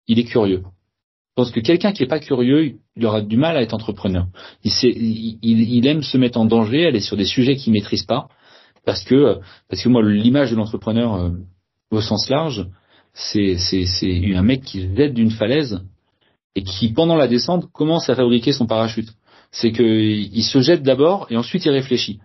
il 0.08 0.19
est 0.19 0.25
curieux. 0.25 0.63
Je 0.63 1.43
pense 1.43 1.52
que 1.52 1.60
quelqu'un 1.60 1.91
qui 1.93 2.04
n'est 2.04 2.10
pas 2.10 2.19
curieux, 2.19 2.75
il 2.95 3.06
aura 3.06 3.21
du 3.21 3.38
mal 3.38 3.56
à 3.56 3.62
être 3.62 3.73
entrepreneur. 3.73 4.28
Il, 4.63 4.71
sait, 4.71 4.89
il, 4.89 5.39
il, 5.41 5.88
aime 5.88 6.04
se 6.04 6.17
mettre 6.17 6.38
en 6.38 6.45
danger, 6.45 6.86
aller 6.86 6.99
sur 6.99 7.15
des 7.15 7.25
sujets 7.25 7.56
qu'il 7.56 7.71
maîtrise 7.71 8.04
pas, 8.04 8.28
parce 8.86 9.04
que, 9.04 9.38
parce 9.69 9.82
que 9.82 9.89
moi, 9.89 10.02
l'image 10.04 10.52
de 10.52 10.56
l'entrepreneur 10.56 11.15
euh, 11.15 11.30
au 11.91 12.02
sens 12.02 12.30
large, 12.30 12.67
c'est, 13.13 13.58
un 14.36 14.41
mec 14.41 14.63
qui 14.63 14.89
aide 14.97 15.13
d'une 15.13 15.32
falaise 15.32 15.82
et 16.60 16.63
qui, 16.63 16.89
pendant 16.89 17.15
la 17.15 17.30
descente, 17.30 17.72
commence 17.72 18.10
à 18.10 18.15
fabriquer 18.15 18.52
son 18.52 18.67
parachute. 18.67 19.10
C'est 19.52 19.72
qu'il 19.72 20.43
se 20.43 20.60
jette 20.62 20.84
d'abord 20.84 21.28
et 21.30 21.38
ensuite 21.38 21.63
il 21.65 21.72
réfléchit. 21.72 22.19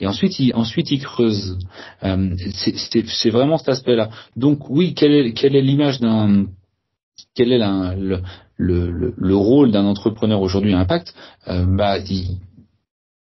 Et 0.00 0.06
ensuite, 0.06 0.38
il, 0.38 0.54
ensuite, 0.54 0.90
il 0.90 1.00
creuse. 1.02 1.58
Euh, 2.04 2.34
c'est 3.22 3.30
vraiment 3.30 3.58
cet 3.58 3.68
aspect-là. 3.70 4.08
Donc, 4.36 4.70
oui, 4.70 4.94
quelle 4.94 5.12
est, 5.12 5.60
l'image 5.60 6.00
d'un, 6.00 6.46
quel 7.34 7.52
est 7.52 7.60
le, 8.56 9.36
rôle 9.36 9.70
d'un 9.72 9.84
entrepreneur 9.84 10.40
aujourd'hui 10.40 10.74
à 10.74 10.78
impact? 10.78 11.12
Euh, 11.48 11.66
Bah, 11.66 11.98
il, 11.98 12.38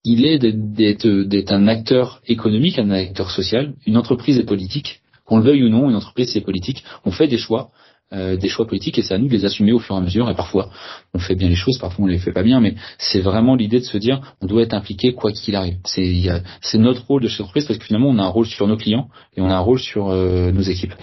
il 0.05 0.27
est 0.27 0.39
d'être 0.39 1.53
un 1.53 1.69
acteur 1.69 2.21
économique, 2.27 2.79
un 2.79 2.91
acteur 2.91 3.31
social. 3.31 3.75
Une 3.87 3.97
entreprise 3.97 4.39
est 4.39 4.45
politique, 4.45 5.01
qu'on 5.25 5.39
le 5.39 5.45
veuille 5.45 5.65
ou 5.65 5.71
non. 5.71 5.89
Une 5.89 5.97
entreprise 5.97 6.33
c'est 6.33 6.43
politique. 6.43 6.85
On 7.05 7.13
fait 7.13 7.29
des 7.29 7.39
choix. 7.39 7.71
Euh, 8.15 8.39
des 8.39 8.49
choix 8.49 8.67
politiques 8.67 8.99
et 8.99 9.03
c'est 9.03 9.13
à 9.13 9.19
nous 9.19 9.29
de 9.29 9.33
les 9.35 9.45
assumer 9.45 9.71
au 9.71 9.81
fur 9.81 9.95
et 9.95 9.99
à 9.99 10.01
mesure 10.01 10.31
et 10.31 10.35
parfois 10.35 10.71
on 11.13 11.19
fait 11.19 11.35
bien 11.35 11.47
les 11.47 11.55
choses, 11.55 11.77
parfois 11.77 12.07
on 12.07 12.09
les 12.09 12.19
fait 12.19 12.33
pas 12.33 12.43
bien 12.43 12.59
mais 12.59 12.75
c'est 12.97 13.21
vraiment 13.21 13.55
l'idée 13.55 13.81
de 13.81 13.85
se 13.85 13.99
dire 13.99 14.35
on 14.41 14.47
doit 14.47 14.63
être 14.63 14.73
impliqué 14.73 15.13
quoi 15.13 15.31
qu'il 15.31 15.55
arrive. 15.55 15.77
C'est 15.85 16.23
c'est 16.63 16.79
notre 16.79 17.07
rôle 17.07 17.21
de 17.23 17.29
chef 17.29 17.41
d'entreprise 17.41 17.67
parce 17.67 17.79
que 17.79 17.85
finalement 17.85 18.09
on 18.09 18.17
a 18.19 18.23
un 18.23 18.29
rôle 18.29 18.47
sur 18.47 18.67
nos 18.67 18.79
clients 18.79 19.11
et 19.37 19.43
on 19.43 19.51
a 19.51 19.55
un 19.55 19.61
rôle 19.61 19.79
sur 19.79 20.09
euh, 20.09 20.51
nos 20.53 20.63
équipes. 20.63 20.95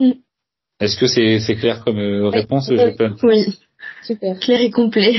Mm. 0.00 0.14
Est-ce 0.80 0.98
que 0.98 1.06
c'est 1.06 1.38
c'est 1.38 1.54
clair 1.54 1.84
comme 1.84 1.98
euh, 1.98 2.28
réponse 2.28 2.68
Oui. 3.22 3.46
Super. 4.02 4.40
Clair 4.40 4.60
et 4.60 4.70
complet. 4.70 5.14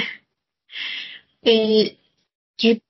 Et 1.45 1.95
du 2.59 2.81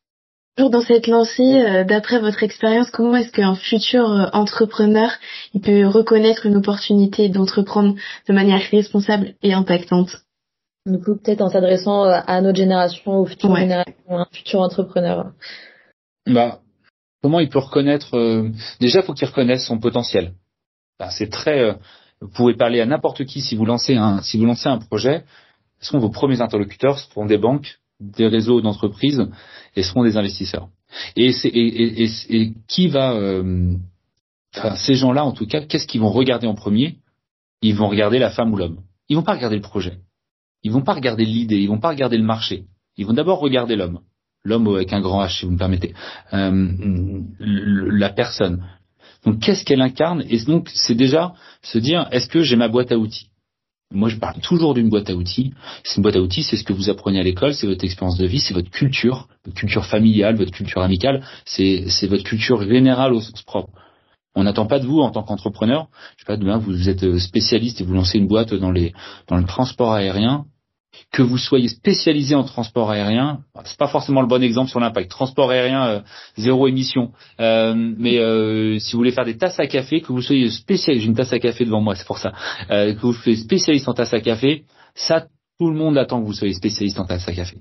Toujours 0.57 0.71
dans 0.71 0.81
cette 0.81 1.05
lancée, 1.05 1.61
euh, 1.61 1.83
d'après 1.83 2.19
votre 2.19 2.41
expérience, 2.41 2.89
comment 2.89 3.15
est-ce 3.15 3.31
qu'un 3.31 3.53
futur 3.53 4.09
euh, 4.09 4.25
entrepreneur 4.33 5.11
il 5.53 5.61
peut 5.61 5.85
reconnaître 5.85 6.47
une 6.47 6.55
opportunité 6.55 7.29
d'entreprendre 7.29 7.93
de 8.27 8.33
manière 8.33 8.59
responsable 8.71 9.35
et 9.43 9.53
impactante? 9.53 10.17
Du 10.87 10.97
coup, 10.99 11.15
peut-être 11.15 11.41
en 11.41 11.49
s'adressant 11.49 12.05
euh, 12.05 12.21
à 12.25 12.41
notre 12.41 12.57
génération, 12.57 13.19
aux 13.19 13.25
futures 13.27 13.55
générations, 13.55 13.93
à 14.09 14.21
un 14.21 14.27
futur 14.31 14.61
entrepreneur. 14.61 15.31
Bah, 16.25 16.59
comment 17.21 17.39
il 17.39 17.49
peut 17.49 17.59
reconnaître 17.59 18.17
Déjà, 18.79 19.03
faut 19.03 19.13
qu'il 19.13 19.27
reconnaisse 19.27 19.67
son 19.67 19.77
potentiel. 19.77 20.33
Bah, 20.97 21.11
c'est 21.11 21.29
très. 21.29 21.77
vous 22.19 22.29
pouvez 22.29 22.55
parler 22.55 22.81
à 22.81 22.87
n'importe 22.87 23.25
qui 23.25 23.41
si 23.41 23.55
vous 23.55 23.65
lancez 23.65 23.95
un 23.95 24.23
si 24.23 24.39
vous 24.39 24.45
lancez 24.47 24.69
un 24.69 24.79
projet. 24.79 25.23
Ce 25.81 25.91
sont 25.91 25.99
vos 25.99 26.09
premiers 26.09 26.41
interlocuteurs, 26.41 26.97
ce 26.97 27.11
sont 27.11 27.27
des 27.27 27.37
banques, 27.37 27.77
des 27.99 28.27
réseaux 28.27 28.61
d'entreprises 28.61 29.27
et 29.75 29.83
seront 29.83 30.03
des 30.03 30.17
investisseurs. 30.17 30.69
Et, 31.15 31.31
et, 31.43 32.03
et, 32.03 32.09
et 32.29 32.53
qui 32.67 32.87
va, 32.87 33.13
euh, 33.13 33.73
enfin, 34.55 34.75
ces 34.75 34.95
gens-là 34.95 35.25
en 35.25 35.31
tout 35.31 35.47
cas, 35.47 35.61
qu'est-ce 35.61 35.87
qu'ils 35.87 36.01
vont 36.01 36.09
regarder 36.09 36.47
en 36.47 36.55
premier? 36.55 36.97
Ils 37.61 37.75
vont 37.75 37.87
regarder 37.89 38.19
la 38.19 38.29
femme 38.29 38.53
ou 38.53 38.57
l'homme. 38.57 38.79
Ils 39.09 39.15
vont 39.15 39.23
pas 39.23 39.33
regarder 39.33 39.55
le 39.55 39.61
projet. 39.61 39.99
Ils 40.63 40.71
vont 40.71 40.83
pas 40.83 40.93
regarder 40.93 41.25
l'idée. 41.25 41.57
Ils 41.57 41.67
vont 41.67 41.79
pas 41.79 41.89
regarder 41.89 42.17
le 42.17 42.23
marché. 42.23 42.65
Ils 42.97 43.05
vont 43.05 43.13
d'abord 43.13 43.39
regarder 43.39 43.75
l'homme. 43.75 43.99
L'homme 44.43 44.67
avec 44.67 44.93
un 44.93 45.01
grand 45.01 45.23
H, 45.23 45.39
si 45.39 45.45
vous 45.45 45.51
me 45.51 45.57
permettez. 45.57 45.93
Euh, 46.33 47.21
la 47.39 48.09
personne. 48.09 48.63
Donc, 49.25 49.39
qu'est-ce 49.39 49.65
qu'elle 49.65 49.81
incarne? 49.81 50.23
Et 50.29 50.37
donc, 50.45 50.69
c'est 50.73 50.95
déjà 50.95 51.33
se 51.61 51.77
dire, 51.79 52.07
est-ce 52.11 52.27
que 52.27 52.43
j'ai 52.43 52.55
ma 52.55 52.67
boîte 52.67 52.91
à 52.91 52.97
outils? 52.97 53.29
Moi, 53.91 54.09
je 54.09 54.17
parle 54.17 54.39
toujours 54.41 54.73
d'une 54.73 54.89
boîte 54.89 55.09
à 55.09 55.15
outils. 55.15 55.53
C'est 55.83 55.97
une 55.97 56.03
boîte 56.03 56.17
à 56.17 56.21
outils, 56.21 56.43
c'est 56.43 56.57
ce 56.57 56.63
que 56.63 56.73
vous 56.73 56.89
apprenez 56.89 57.19
à 57.19 57.23
l'école, 57.23 57.53
c'est 57.53 57.67
votre 57.67 57.85
expérience 57.85 58.17
de 58.17 58.25
vie, 58.25 58.39
c'est 58.39 58.53
votre 58.53 58.69
culture, 58.69 59.27
votre 59.45 59.57
culture 59.57 59.85
familiale, 59.85 60.35
votre 60.35 60.51
culture 60.51 60.81
amicale, 60.81 61.23
c'est 61.45 62.07
votre 62.07 62.23
culture 62.23 62.61
générale 62.61 63.13
au 63.13 63.21
sens 63.21 63.41
propre. 63.43 63.71
On 64.35 64.43
n'attend 64.43 64.67
pas 64.67 64.79
de 64.79 64.85
vous 64.85 64.99
en 64.99 65.09
tant 65.09 65.23
qu'entrepreneur. 65.23 65.87
Je 66.15 66.23
sais 66.23 66.27
pas, 66.27 66.37
demain 66.37 66.57
vous 66.57 66.89
êtes 66.89 67.17
spécialiste 67.17 67.81
et 67.81 67.83
vous 67.83 67.93
lancez 67.93 68.17
une 68.19 68.27
boîte 68.27 68.53
dans 68.53 68.71
les 68.71 68.93
dans 69.27 69.37
le 69.37 69.45
transport 69.45 69.93
aérien 69.93 70.45
que 71.11 71.21
vous 71.21 71.37
soyez 71.37 71.67
spécialisé 71.67 72.35
en 72.35 72.43
transport 72.43 72.91
aérien, 72.91 73.39
c'est 73.63 73.77
pas 73.77 73.87
forcément 73.87 74.21
le 74.21 74.27
bon 74.27 74.43
exemple 74.43 74.69
sur 74.69 74.79
l'impact. 74.79 75.09
Transport 75.09 75.51
aérien 75.51 75.87
euh, 75.87 75.99
zéro 76.37 76.67
émission, 76.67 77.11
euh, 77.39 77.73
mais 77.75 78.17
euh, 78.17 78.79
si 78.79 78.93
vous 78.93 78.99
voulez 78.99 79.11
faire 79.11 79.25
des 79.25 79.37
tasses 79.37 79.59
à 79.59 79.67
café, 79.67 80.01
que 80.01 80.11
vous 80.11 80.21
soyez 80.21 80.49
spécialiste, 80.49 81.03
j'ai 81.03 81.09
une 81.09 81.15
tasse 81.15 81.33
à 81.33 81.39
café 81.39 81.65
devant 81.65 81.81
moi, 81.81 81.95
c'est 81.95 82.07
pour 82.07 82.17
ça, 82.17 82.33
que 82.69 82.99
vous 83.01 83.13
soyez 83.13 83.37
spécialiste 83.37 83.87
en 83.87 83.93
tasse 83.93 84.13
à 84.13 84.19
café, 84.19 84.63
ça 84.95 85.25
tout 85.59 85.69
le 85.69 85.77
monde 85.77 85.97
attend 85.97 86.21
que 86.21 86.25
vous 86.25 86.33
soyez 86.33 86.53
spécialiste 86.53 86.99
en 86.99 87.05
tasse 87.05 87.27
à 87.27 87.33
café. 87.33 87.57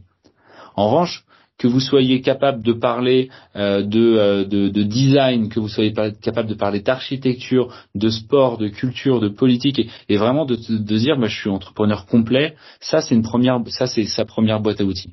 En 0.75 0.89
revanche, 0.89 1.25
que 1.59 1.67
vous 1.67 1.81
soyez 1.81 2.21
capable 2.21 2.63
de 2.63 2.73
parler 2.73 3.31
euh, 3.55 3.83
euh, 3.95 4.45
de, 4.45 4.69
de, 4.69 4.83
design, 4.83 5.49
que 5.49 5.59
vous 5.59 5.69
soyez 5.69 5.93
capable 6.21 6.49
de 6.49 6.55
parler 6.55 6.81
d'architecture, 6.81 7.75
de 7.95 8.11
sport, 8.11 8.59
de 8.59 8.69
culture, 8.69 9.21
de 9.21 9.29
politique, 9.29 9.81
et, 10.09 10.17
vraiment 10.17 10.45
de, 10.45 10.57
de 10.57 10.99
dire, 10.99 11.17
bah, 11.19 11.29
je 11.29 11.41
suis 11.41 11.51
entrepreneur 11.51 12.07
complet. 12.07 12.57
Ça, 12.81 13.01
c'est 13.01 13.15
une 13.15 13.23
première, 13.23 13.61
ça 13.69 13.87
c'est 13.87 14.05
sa 14.05 14.25
première 14.25 14.61
boîte 14.61 14.81
à 14.81 14.85
outils. 14.85 15.11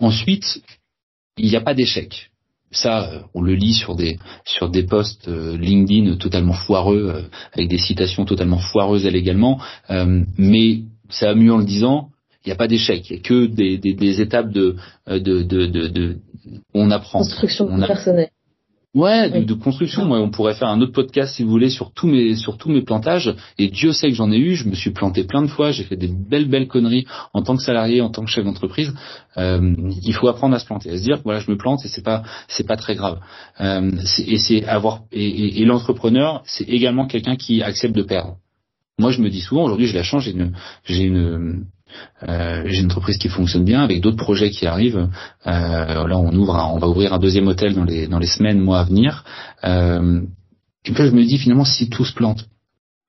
Ensuite, 0.00 0.62
il 1.36 1.48
n'y 1.48 1.56
a 1.56 1.60
pas 1.60 1.74
d'échec. 1.74 2.30
Ça, 2.70 3.08
euh, 3.08 3.20
on 3.34 3.42
le 3.42 3.54
lit 3.54 3.74
sur 3.74 3.94
des 3.94 4.18
sur 4.44 4.70
des 4.70 4.82
posts 4.84 5.28
LinkedIn 5.28 6.16
totalement 6.16 6.54
foireux, 6.54 7.28
avec 7.52 7.68
des 7.68 7.78
citations 7.78 8.24
totalement 8.24 8.58
foireuses 8.58 9.06
elle 9.06 9.16
également. 9.16 9.60
mais 10.38 10.80
ça 11.10 11.26
va 11.26 11.34
mieux 11.34 11.52
en 11.52 11.58
le 11.58 11.64
disant 11.64 12.10
il 12.44 12.48
n'y 12.48 12.52
a 12.52 12.56
pas 12.56 12.68
d'échec, 12.68 13.08
il 13.08 13.14
n'y 13.14 13.18
a 13.20 13.22
que 13.22 13.46
des, 13.46 13.78
des, 13.78 13.94
des 13.94 14.20
étapes 14.20 14.50
de, 14.50 14.76
de, 15.06 15.18
de, 15.18 15.42
de, 15.42 15.88
de 15.88 16.16
on 16.74 16.90
apprend. 16.90 17.20
Construction 17.20 17.68
on 17.70 17.80
personnelle. 17.86 18.30
Ouais, 18.94 19.28
de, 19.28 19.42
de, 19.42 19.54
construction. 19.54 20.04
Moi, 20.04 20.20
on 20.20 20.30
pourrait 20.30 20.54
faire 20.54 20.68
un 20.68 20.80
autre 20.80 20.92
podcast 20.92 21.34
si 21.34 21.42
vous 21.42 21.50
voulez 21.50 21.68
sur 21.68 21.92
tous 21.92 22.06
mes 22.06 22.36
sur 22.36 22.56
tous 22.58 22.70
mes 22.70 22.82
plantages. 22.82 23.34
Et 23.58 23.66
Dieu 23.66 23.92
sait 23.92 24.08
que 24.08 24.14
j'en 24.14 24.30
ai 24.30 24.36
eu. 24.36 24.54
Je 24.54 24.68
me 24.68 24.74
suis 24.76 24.90
planté 24.92 25.24
plein 25.24 25.42
de 25.42 25.48
fois. 25.48 25.72
J'ai 25.72 25.82
fait 25.82 25.96
des 25.96 26.06
belles 26.06 26.48
belles 26.48 26.68
conneries 26.68 27.04
en 27.32 27.42
tant 27.42 27.56
que 27.56 27.62
salarié, 27.62 28.00
en 28.02 28.10
tant 28.10 28.24
que 28.24 28.30
chef 28.30 28.44
d'entreprise. 28.44 28.94
Euh, 29.36 29.74
il 30.04 30.14
faut 30.14 30.28
apprendre 30.28 30.54
à 30.54 30.60
se 30.60 30.66
planter, 30.66 30.90
à 30.90 30.96
se 30.96 31.02
dire 31.02 31.20
voilà, 31.24 31.40
je 31.40 31.50
me 31.50 31.56
plante 31.56 31.84
et 31.84 31.88
c'est 31.88 32.04
pas 32.04 32.22
c'est 32.46 32.68
pas 32.68 32.76
très 32.76 32.94
grave. 32.94 33.18
Euh, 33.60 33.90
et 34.28 34.38
c'est 34.38 34.64
avoir 34.64 35.00
et, 35.10 35.26
et, 35.26 35.62
et 35.62 35.64
l'entrepreneur, 35.64 36.42
c'est 36.44 36.68
également 36.68 37.06
quelqu'un 37.08 37.34
qui 37.34 37.64
accepte 37.64 37.96
de 37.96 38.02
perdre. 38.02 38.36
Moi, 39.00 39.10
je 39.10 39.20
me 39.20 39.28
dis 39.28 39.40
souvent 39.40 39.64
aujourd'hui, 39.64 39.88
je 39.88 39.96
la 39.96 40.04
change. 40.04 40.26
J'ai 40.26 40.30
une 40.30 40.52
j'ai 40.84 41.02
une 41.02 41.16
euh, 41.16 41.56
j'ai 42.26 42.80
une 42.80 42.86
entreprise 42.86 43.18
qui 43.18 43.28
fonctionne 43.28 43.64
bien 43.64 43.82
avec 43.82 44.00
d'autres 44.00 44.16
projets 44.16 44.50
qui 44.50 44.66
arrivent. 44.66 45.08
Euh, 45.46 46.08
là, 46.08 46.18
on 46.18 46.32
ouvre, 46.32 46.54
on 46.72 46.78
va 46.78 46.88
ouvrir 46.88 47.12
un 47.12 47.18
deuxième 47.18 47.48
hôtel 47.48 47.74
dans 47.74 47.84
les 47.84 48.06
dans 48.06 48.18
les 48.18 48.26
semaines, 48.26 48.60
mois 48.60 48.80
à 48.80 48.84
venir. 48.84 49.24
Euh, 49.64 50.22
et 50.84 50.92
puis 50.92 51.06
je 51.06 51.10
me 51.10 51.24
dis 51.24 51.38
finalement, 51.38 51.64
si 51.64 51.88
tout 51.88 52.04
se 52.04 52.14
plante, 52.14 52.46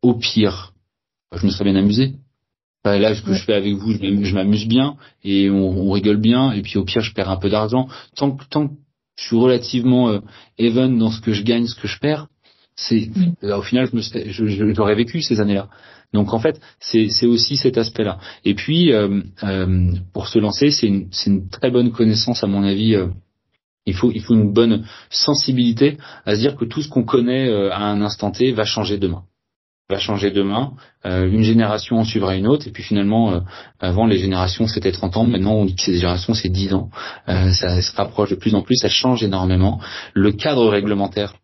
au 0.02 0.14
pire, 0.14 0.74
je 1.36 1.46
me 1.46 1.52
serais 1.52 1.66
bien 1.66 1.76
amusé. 1.76 2.14
là, 2.84 3.16
ce 3.16 3.22
que 3.22 3.34
je 3.34 3.44
fais 3.44 3.54
avec 3.54 3.74
vous, 3.76 3.94
je 3.94 4.34
m'amuse 4.34 4.68
bien 4.68 4.96
et 5.24 5.50
on, 5.50 5.92
rigole 5.92 6.18
bien. 6.18 6.52
Et 6.52 6.62
puis 6.62 6.78
au 6.78 6.86
pire, 6.86 7.02
je 7.02 7.14
perds 7.14 7.30
un 7.30 7.38
peu 7.38 7.50
d'argent. 7.50 7.88
Tant 8.16 8.32
que 8.32 8.44
tant 8.50 8.68
que 8.68 8.74
je 9.18 9.26
suis 9.26 9.38
relativement 9.38 10.10
euh, 10.10 10.20
even 10.58 10.98
dans 10.98 11.12
ce 11.12 11.22
que 11.22 11.34
je 11.34 11.44
gagne, 11.44 11.68
ce 11.68 11.76
que 11.76 11.88
je 11.88 12.00
perds, 12.00 12.28
c'est 12.76 13.10
au 13.42 13.62
final, 13.62 13.90
j'aurais 14.28 14.96
vécu 14.96 15.22
ces 15.22 15.40
années-là. 15.40 15.70
Donc 16.14 16.34
en 16.34 16.40
fait, 16.40 16.60
c'est 16.80 17.26
aussi 17.26 17.58
cet 17.58 17.78
aspect-là. 17.78 18.20
Et 18.44 18.54
puis, 18.54 18.92
euh, 18.92 19.22
euh, 19.44 19.92
pour 20.14 20.28
se 20.28 20.40
lancer, 20.40 20.72
c'est 20.72 20.88
une, 20.88 21.10
une, 21.26 21.50
très 21.50 21.72
bonne 21.72 21.92
connaissance, 21.92 22.44
à 22.44 22.48
mon 22.48 22.64
avis. 22.64 22.96
Euh, 22.96 23.08
il 23.86 23.94
faut, 23.94 24.12
il 24.12 24.22
faut 24.22 24.34
une 24.34 24.52
bonne 24.52 24.86
sensibilité 25.10 25.98
à 26.26 26.36
se 26.36 26.40
dire 26.40 26.56
que 26.56 26.66
tout 26.66 26.82
ce 26.82 26.90
qu'on 26.90 27.04
connaît 27.04 27.52
à 27.72 27.84
un 27.84 28.02
instant 28.02 28.32
T 28.32 28.52
va 28.52 28.66
changer 28.66 28.98
demain. 28.98 29.24
va 29.88 30.00
changer 30.00 30.32
demain, 30.32 30.74
euh, 31.06 31.30
une 31.30 31.44
génération 31.44 31.98
en 31.98 32.04
suivra 32.04 32.36
une 32.36 32.48
autre, 32.48 32.68
et 32.68 32.72
puis 32.72 32.82
finalement, 32.82 33.34
euh, 33.34 33.40
avant 33.80 34.08
les 34.08 34.18
générations 34.18 34.66
c'était 34.68 34.92
30 34.92 35.18
ans, 35.18 35.26
maintenant 35.26 35.54
on 35.54 35.66
dit 35.66 35.76
que 35.76 35.84
ces 35.84 35.94
générations 35.94 36.34
c'est 36.34 36.50
10 36.50 36.74
ans, 36.74 36.90
euh, 37.30 37.52
ça 37.52 37.80
se 37.80 37.96
rapproche 37.96 38.32
de 38.32 38.36
plus 38.36 38.56
en 38.56 38.64
plus, 38.64 38.78
ça 38.78 38.90
change 38.90 39.24
énormément. 39.24 39.80
Le 40.16 40.32
cadre 40.32 40.68
réglementaire 40.68 41.36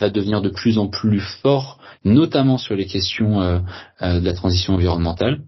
va 0.00 0.10
devenir 0.10 0.40
de 0.40 0.48
plus 0.48 0.78
en 0.78 0.88
plus 0.88 1.20
fort, 1.20 1.78
notamment 2.04 2.58
sur 2.58 2.74
les 2.74 2.86
questions 2.86 3.62
de 4.00 4.24
la 4.24 4.32
transition 4.32 4.74
environnementale, 4.74 5.40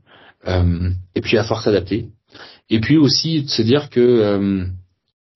et 0.46 1.20
puis 1.20 1.38
à 1.38 1.44
force 1.44 1.64
s'adapter. 1.64 2.08
Et 2.70 2.80
puis 2.80 2.96
aussi 2.96 3.42
de 3.42 3.48
se 3.48 3.62
dire 3.62 3.90
que 3.90 4.66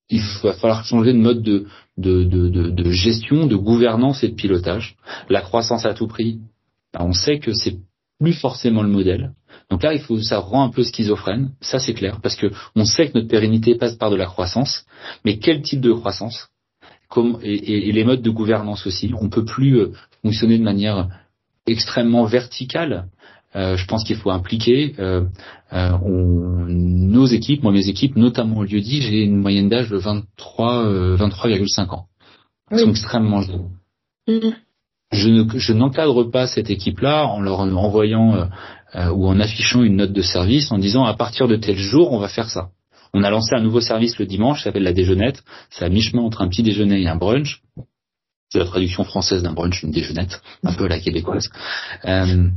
il 0.09 0.23
va 0.43 0.53
falloir 0.53 0.85
changer 0.85 1.13
de 1.13 1.19
mode 1.19 1.43
de, 1.43 1.67
de, 1.99 2.25
de, 2.25 2.71
de, 2.71 2.91
gestion, 2.91 3.47
de 3.47 3.57
gouvernance 3.57 4.23
et 4.23 4.29
de 4.29 4.35
pilotage. 4.35 4.97
La 5.29 5.41
croissance 5.41 5.85
à 5.85 5.95
tout 5.95 6.07
prix, 6.07 6.41
bah, 6.93 7.01
on 7.03 7.13
sait 7.13 7.39
que 7.39 7.53
c'est 7.53 7.77
plus 8.21 8.35
forcément 8.35 8.83
le 8.83 8.89
modèle. 8.89 9.33
Donc 9.71 9.83
là, 9.83 9.95
il 9.95 10.01
faut, 10.01 10.21
ça 10.21 10.39
rend 10.39 10.65
un 10.65 10.71
peu 10.71 10.85
schizophrène, 10.85 11.51
ça 11.61 11.79
c'est 11.79 11.95
clair, 11.95 12.21
parce 12.23 12.37
que 12.37 12.51
on 12.77 12.85
sait 12.85 13.09
que 13.09 13.19
notre 13.19 13.29
pérennité 13.29 13.75
passe 13.75 13.97
par 13.97 14.11
de 14.11 14.17
la 14.17 14.27
croissance, 14.27 14.87
mais 15.25 15.39
quel 15.39 15.63
type 15.63 15.81
de 15.81 15.93
croissance? 15.93 16.49
Et, 17.43 17.93
les 17.93 18.05
modes 18.05 18.23
de 18.23 18.31
gouvernance 18.31 18.87
aussi. 18.87 19.13
On 19.21 19.29
peut 19.29 19.45
plus 19.45 19.79
euh, 19.79 19.93
fonctionner 20.23 20.59
de 20.59 20.65
manière 20.65 21.09
extrêmement 21.67 22.25
verticale. 22.25 23.07
Euh, 23.55 23.77
je 23.77 23.87
pense 23.87 24.05
qu'il 24.05 24.17
faut 24.17 24.31
impliquer 24.31 24.95
euh, 24.99 25.25
nos 25.73 27.27
équipes, 27.27 27.63
moi 27.63 27.73
mes 27.73 27.89
équipes, 27.89 28.17
notamment 28.17 28.59
au 28.59 28.65
lieu 28.65 28.81
dit, 28.81 29.01
j'ai 29.01 29.23
une 29.23 29.39
moyenne 29.39 29.69
d'âge 29.69 29.89
de 29.89 29.97
23 29.97 31.17
23,5 31.17 31.95
ans. 31.95 32.07
Ils 32.71 32.81
sont 32.81 32.91
extrêmement 32.91 33.43
jeunes. 33.43 33.71
Mm-hmm 34.29 34.55
je 35.13 35.73
n'encadre 35.73 36.31
pas 36.31 36.47
cette 36.47 36.71
équipe-là 36.71 37.27
en 37.27 37.41
leur 37.41 37.61
envoyant 37.61 38.35
euh, 38.35 38.45
euh, 38.95 39.11
ou 39.11 39.27
en 39.27 39.41
affichant 39.41 39.83
une 39.83 39.97
note 39.97 40.13
de 40.13 40.23
service 40.23 40.73
en 40.73 40.79
disant 40.79 41.05
à 41.05 41.15
partir 41.15 41.49
de 41.49 41.57
tel 41.57 41.77
jour 41.77 42.13
on 42.13 42.19
va 42.19 42.29
faire 42.29 42.49
ça. 42.49 42.71
On 43.17 43.23
a 43.23 43.31
lancé 43.31 43.55
un 43.55 43.63
nouveau 43.63 43.81
service 43.81 44.19
le 44.19 44.27
dimanche, 44.27 44.59
ça 44.59 44.65
s'appelle 44.65 44.83
la 44.83 44.93
déjeunette. 44.93 45.43
C'est 45.71 45.87
à 45.87 45.89
mi-chemin 45.89 46.21
entre 46.21 46.43
un 46.43 46.49
petit 46.49 46.63
déjeuner 46.63 47.01
et 47.01 47.09
un 47.09 47.17
brunch. 47.17 47.63
C'est 48.51 48.59
la 48.59 48.67
traduction 48.67 49.05
française 49.05 49.43
d'un 49.43 49.55
brunch, 49.55 49.83
une 49.83 49.91
déjeunette, 49.91 50.43
un 50.63 50.75
peu 50.75 50.87
la 50.87 51.01
québécoise. 51.01 51.49
Euh, 52.05 52.49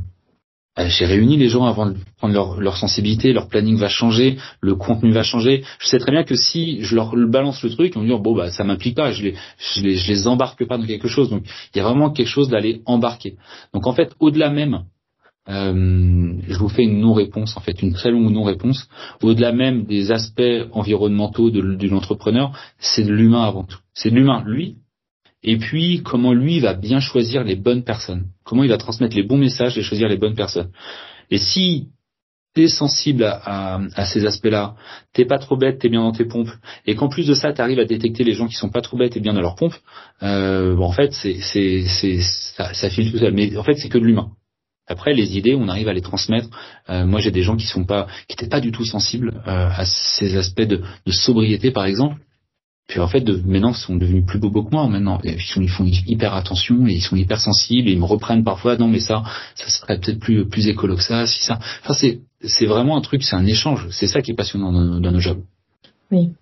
euh, 0.78 0.88
j'ai 0.90 1.06
réuni 1.06 1.38
les 1.38 1.48
gens 1.48 1.64
avant 1.64 1.86
de 1.86 1.96
prendre 2.18 2.34
leur, 2.34 2.60
leur, 2.60 2.76
sensibilité, 2.76 3.32
leur 3.32 3.48
planning 3.48 3.78
va 3.78 3.88
changer, 3.88 4.36
le 4.60 4.74
contenu 4.74 5.12
va 5.12 5.22
changer. 5.22 5.64
Je 5.78 5.88
sais 5.88 5.98
très 5.98 6.12
bien 6.12 6.24
que 6.24 6.36
si 6.36 6.82
je 6.82 6.94
leur 6.94 7.16
balance 7.16 7.62
le 7.62 7.70
truc, 7.70 7.92
ils 7.94 7.98
vont 7.98 8.04
dire 8.04 8.18
bon 8.18 8.36
bah 8.36 8.50
ça 8.50 8.62
m'implique 8.62 8.96
pas, 8.96 9.12
je 9.12 9.22
les, 9.22 9.34
je 9.58 9.80
les, 9.80 9.96
je 9.96 10.12
les 10.12 10.26
embarque 10.26 10.66
pas 10.66 10.76
dans 10.76 10.86
quelque 10.86 11.08
chose. 11.08 11.30
Donc 11.30 11.44
il 11.74 11.78
y 11.78 11.80
a 11.80 11.84
vraiment 11.84 12.10
quelque 12.10 12.28
chose 12.28 12.50
d'aller 12.50 12.82
embarquer. 12.84 13.36
Donc 13.72 13.86
en 13.86 13.94
fait 13.94 14.12
au-delà 14.20 14.50
même, 14.50 14.82
euh, 15.48 16.34
je 16.46 16.58
vous 16.58 16.68
fais 16.68 16.84
une 16.84 17.00
non-réponse 17.00 17.56
en 17.56 17.60
fait, 17.60 17.82
une 17.82 17.92
très 17.92 18.10
longue 18.10 18.30
non-réponse. 18.30 18.88
Au-delà 19.22 19.52
même 19.52 19.84
des 19.84 20.12
aspects 20.12 20.42
environnementaux 20.72 21.50
de, 21.50 21.88
l'entrepreneur, 21.88 22.52
c'est 22.78 23.04
de 23.04 23.12
l'humain 23.12 23.42
avant 23.42 23.64
tout. 23.64 23.78
C'est 23.94 24.10
de 24.10 24.16
l'humain. 24.16 24.42
Lui, 24.46 24.76
et 25.42 25.56
puis 25.56 26.02
comment 26.04 26.34
lui 26.34 26.60
va 26.60 26.74
bien 26.74 27.00
choisir 27.00 27.42
les 27.44 27.56
bonnes 27.56 27.84
personnes, 27.84 28.26
comment 28.44 28.62
il 28.62 28.68
va 28.68 28.76
transmettre 28.76 29.16
les 29.16 29.22
bons 29.22 29.38
messages 29.38 29.78
et 29.78 29.82
choisir 29.82 30.08
les 30.08 30.18
bonnes 30.18 30.34
personnes. 30.34 30.70
Et 31.30 31.38
si 31.38 31.88
t'es 32.54 32.68
sensible 32.68 33.24
à, 33.24 33.80
ces 34.06 34.26
aspects-là, 34.26 34.74
t'es 35.12 35.24
pas 35.24 35.38
trop 35.38 35.56
bête, 35.56 35.78
t'es 35.78 35.88
bien 35.88 36.02
dans 36.02 36.12
tes 36.12 36.24
pompes, 36.24 36.50
et 36.84 36.96
qu'en 36.96 37.08
plus 37.08 37.26
de 37.26 37.34
ça, 37.34 37.52
tu 37.52 37.62
arrives 37.62 37.78
à 37.78 37.84
détecter 37.84 38.24
les 38.24 38.32
gens 38.32 38.48
qui 38.48 38.56
sont 38.56 38.70
pas 38.70 38.80
trop 38.80 38.96
bêtes 38.96 39.16
et 39.16 39.20
bien 39.20 39.32
dans 39.32 39.40
leurs 39.40 39.54
pompes, 39.54 39.76
euh, 40.22 40.74
bon, 40.74 40.84
en 40.84 40.92
fait, 40.92 41.12
c'est, 41.12 41.36
c'est, 41.40 41.84
c'est, 41.86 42.20
ça, 42.20 42.74
ça 42.74 42.90
file 42.90 43.12
tout 43.12 43.18
seul. 43.18 43.32
Mais 43.32 43.56
en 43.56 43.62
fait, 43.62 43.74
c'est 43.74 43.88
que 43.88 43.98
de 43.98 44.04
l'humain. 44.04 44.32
Après, 44.90 45.14
les 45.14 45.38
idées, 45.38 45.54
on 45.54 45.68
arrive 45.68 45.88
à 45.88 45.92
les 45.92 46.02
transmettre. 46.02 46.48
Euh, 46.90 47.06
moi, 47.06 47.20
j'ai 47.20 47.30
des 47.30 47.42
gens 47.42 47.56
qui 47.56 47.66
sont 47.66 47.84
pas, 47.84 48.06
qui 48.28 48.36
n'étaient 48.36 48.50
pas 48.50 48.60
du 48.60 48.72
tout 48.72 48.84
sensibles 48.84 49.42
euh, 49.46 49.68
à 49.70 49.84
ces 49.84 50.36
aspects 50.36 50.60
de, 50.60 50.82
de 51.06 51.12
sobriété, 51.12 51.70
par 51.70 51.84
exemple, 51.86 52.16
puis 52.90 52.98
en 52.98 53.06
fait, 53.06 53.20
de, 53.20 53.40
maintenant, 53.46 53.70
ils 53.70 53.76
sont 53.76 53.94
devenus 53.94 54.26
plus 54.26 54.40
beaux 54.40 54.64
que 54.64 54.70
moi. 54.72 54.88
Maintenant, 54.88 55.20
ils, 55.22 55.36
ils, 55.56 55.68
font 55.68 55.84
hyper 55.86 56.34
attention 56.34 56.88
et 56.88 56.94
ils 56.94 57.00
sont 57.00 57.14
hyper 57.14 57.40
sensibles 57.40 57.88
et 57.88 57.92
ils 57.92 58.00
me 58.00 58.04
reprennent 58.04 58.42
parfois. 58.42 58.76
Non, 58.76 58.88
mais 58.88 58.98
ça, 58.98 59.22
ça 59.54 59.68
serait 59.68 60.00
peut-être 60.00 60.18
plus 60.18 60.48
plus 60.48 60.66
écolo 60.66 60.96
que 60.96 61.02
ça, 61.04 61.24
si 61.24 61.40
ça. 61.40 61.60
Enfin, 61.82 61.94
c'est 61.94 62.18
c'est 62.42 62.66
vraiment 62.66 62.96
un 62.96 63.00
truc, 63.00 63.22
c'est 63.22 63.36
un 63.36 63.46
échange. 63.46 63.86
C'est 63.92 64.08
ça 64.08 64.22
qui 64.22 64.32
est 64.32 64.34
passionnant 64.34 64.72
dans, 64.72 65.12
nos 65.12 65.20
jobs. 65.20 65.40
Oui, 66.10 66.32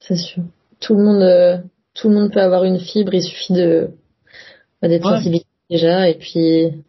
c'est 0.00 0.16
sûr. 0.16 0.42
Tout 0.80 0.94
le 0.94 1.04
monde, 1.04 1.22
euh, 1.22 1.58
tout 1.94 2.08
le 2.08 2.14
monde 2.14 2.32
peut 2.32 2.40
avoir 2.40 2.64
une 2.64 2.80
fibre. 2.80 3.12
Il 3.12 3.22
suffit 3.22 3.52
de 3.52 3.90
bah, 4.80 4.88
d'être 4.88 5.06
sensibilisé 5.06 5.44
déjà 5.68 6.08
et 6.08 6.14
puis. 6.14 6.82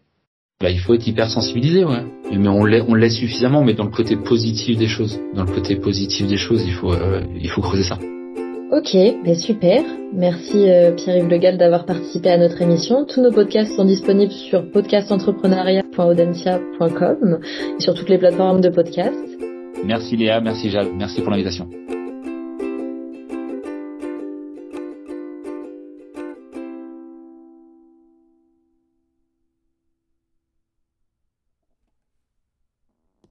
Bah, 0.59 0.71
il 0.71 0.79
faut 0.79 0.95
être 0.95 1.07
hyper 1.07 1.29
sensibilisé, 1.29 1.85
ouais. 1.85 2.03
Mais 2.31 2.47
on 2.47 2.65
l'est, 2.65 2.81
on 2.87 2.95
l'est 2.95 3.11
suffisamment, 3.11 3.63
mais 3.63 3.75
dans 3.75 3.83
le 3.83 3.91
côté 3.91 4.15
positif 4.15 4.75
des 4.75 4.87
choses. 4.87 5.19
Dans 5.35 5.43
le 5.43 5.51
côté 5.51 5.75
positif 5.75 6.25
des 6.27 6.37
choses, 6.37 6.63
il 6.65 6.73
faut, 6.73 6.93
euh, 6.93 7.21
il 7.39 7.47
faut 7.49 7.61
creuser 7.61 7.83
ça. 7.83 7.99
Ok, 8.71 8.97
ben 9.23 9.35
super. 9.35 9.83
Merci 10.13 10.67
euh, 10.67 10.93
Pierre-Yves 10.93 11.29
Legal 11.29 11.57
d'avoir 11.57 11.85
participé 11.85 12.29
à 12.29 12.37
notre 12.37 12.61
émission. 12.61 13.05
Tous 13.05 13.21
nos 13.21 13.31
podcasts 13.31 13.73
sont 13.75 13.85
disponibles 13.85 14.31
sur 14.31 14.69
podcastentrepreneuriat.audencia.com 14.71 17.39
et 17.77 17.81
sur 17.81 17.93
toutes 17.93 18.09
les 18.09 18.17
plateformes 18.17 18.59
de 18.59 18.69
podcast. 18.69 19.15
Merci 19.85 20.17
Léa, 20.17 20.41
merci 20.41 20.71
Jade, 20.71 20.89
merci 20.97 21.21
pour 21.21 21.29
l'invitation. 21.31 21.69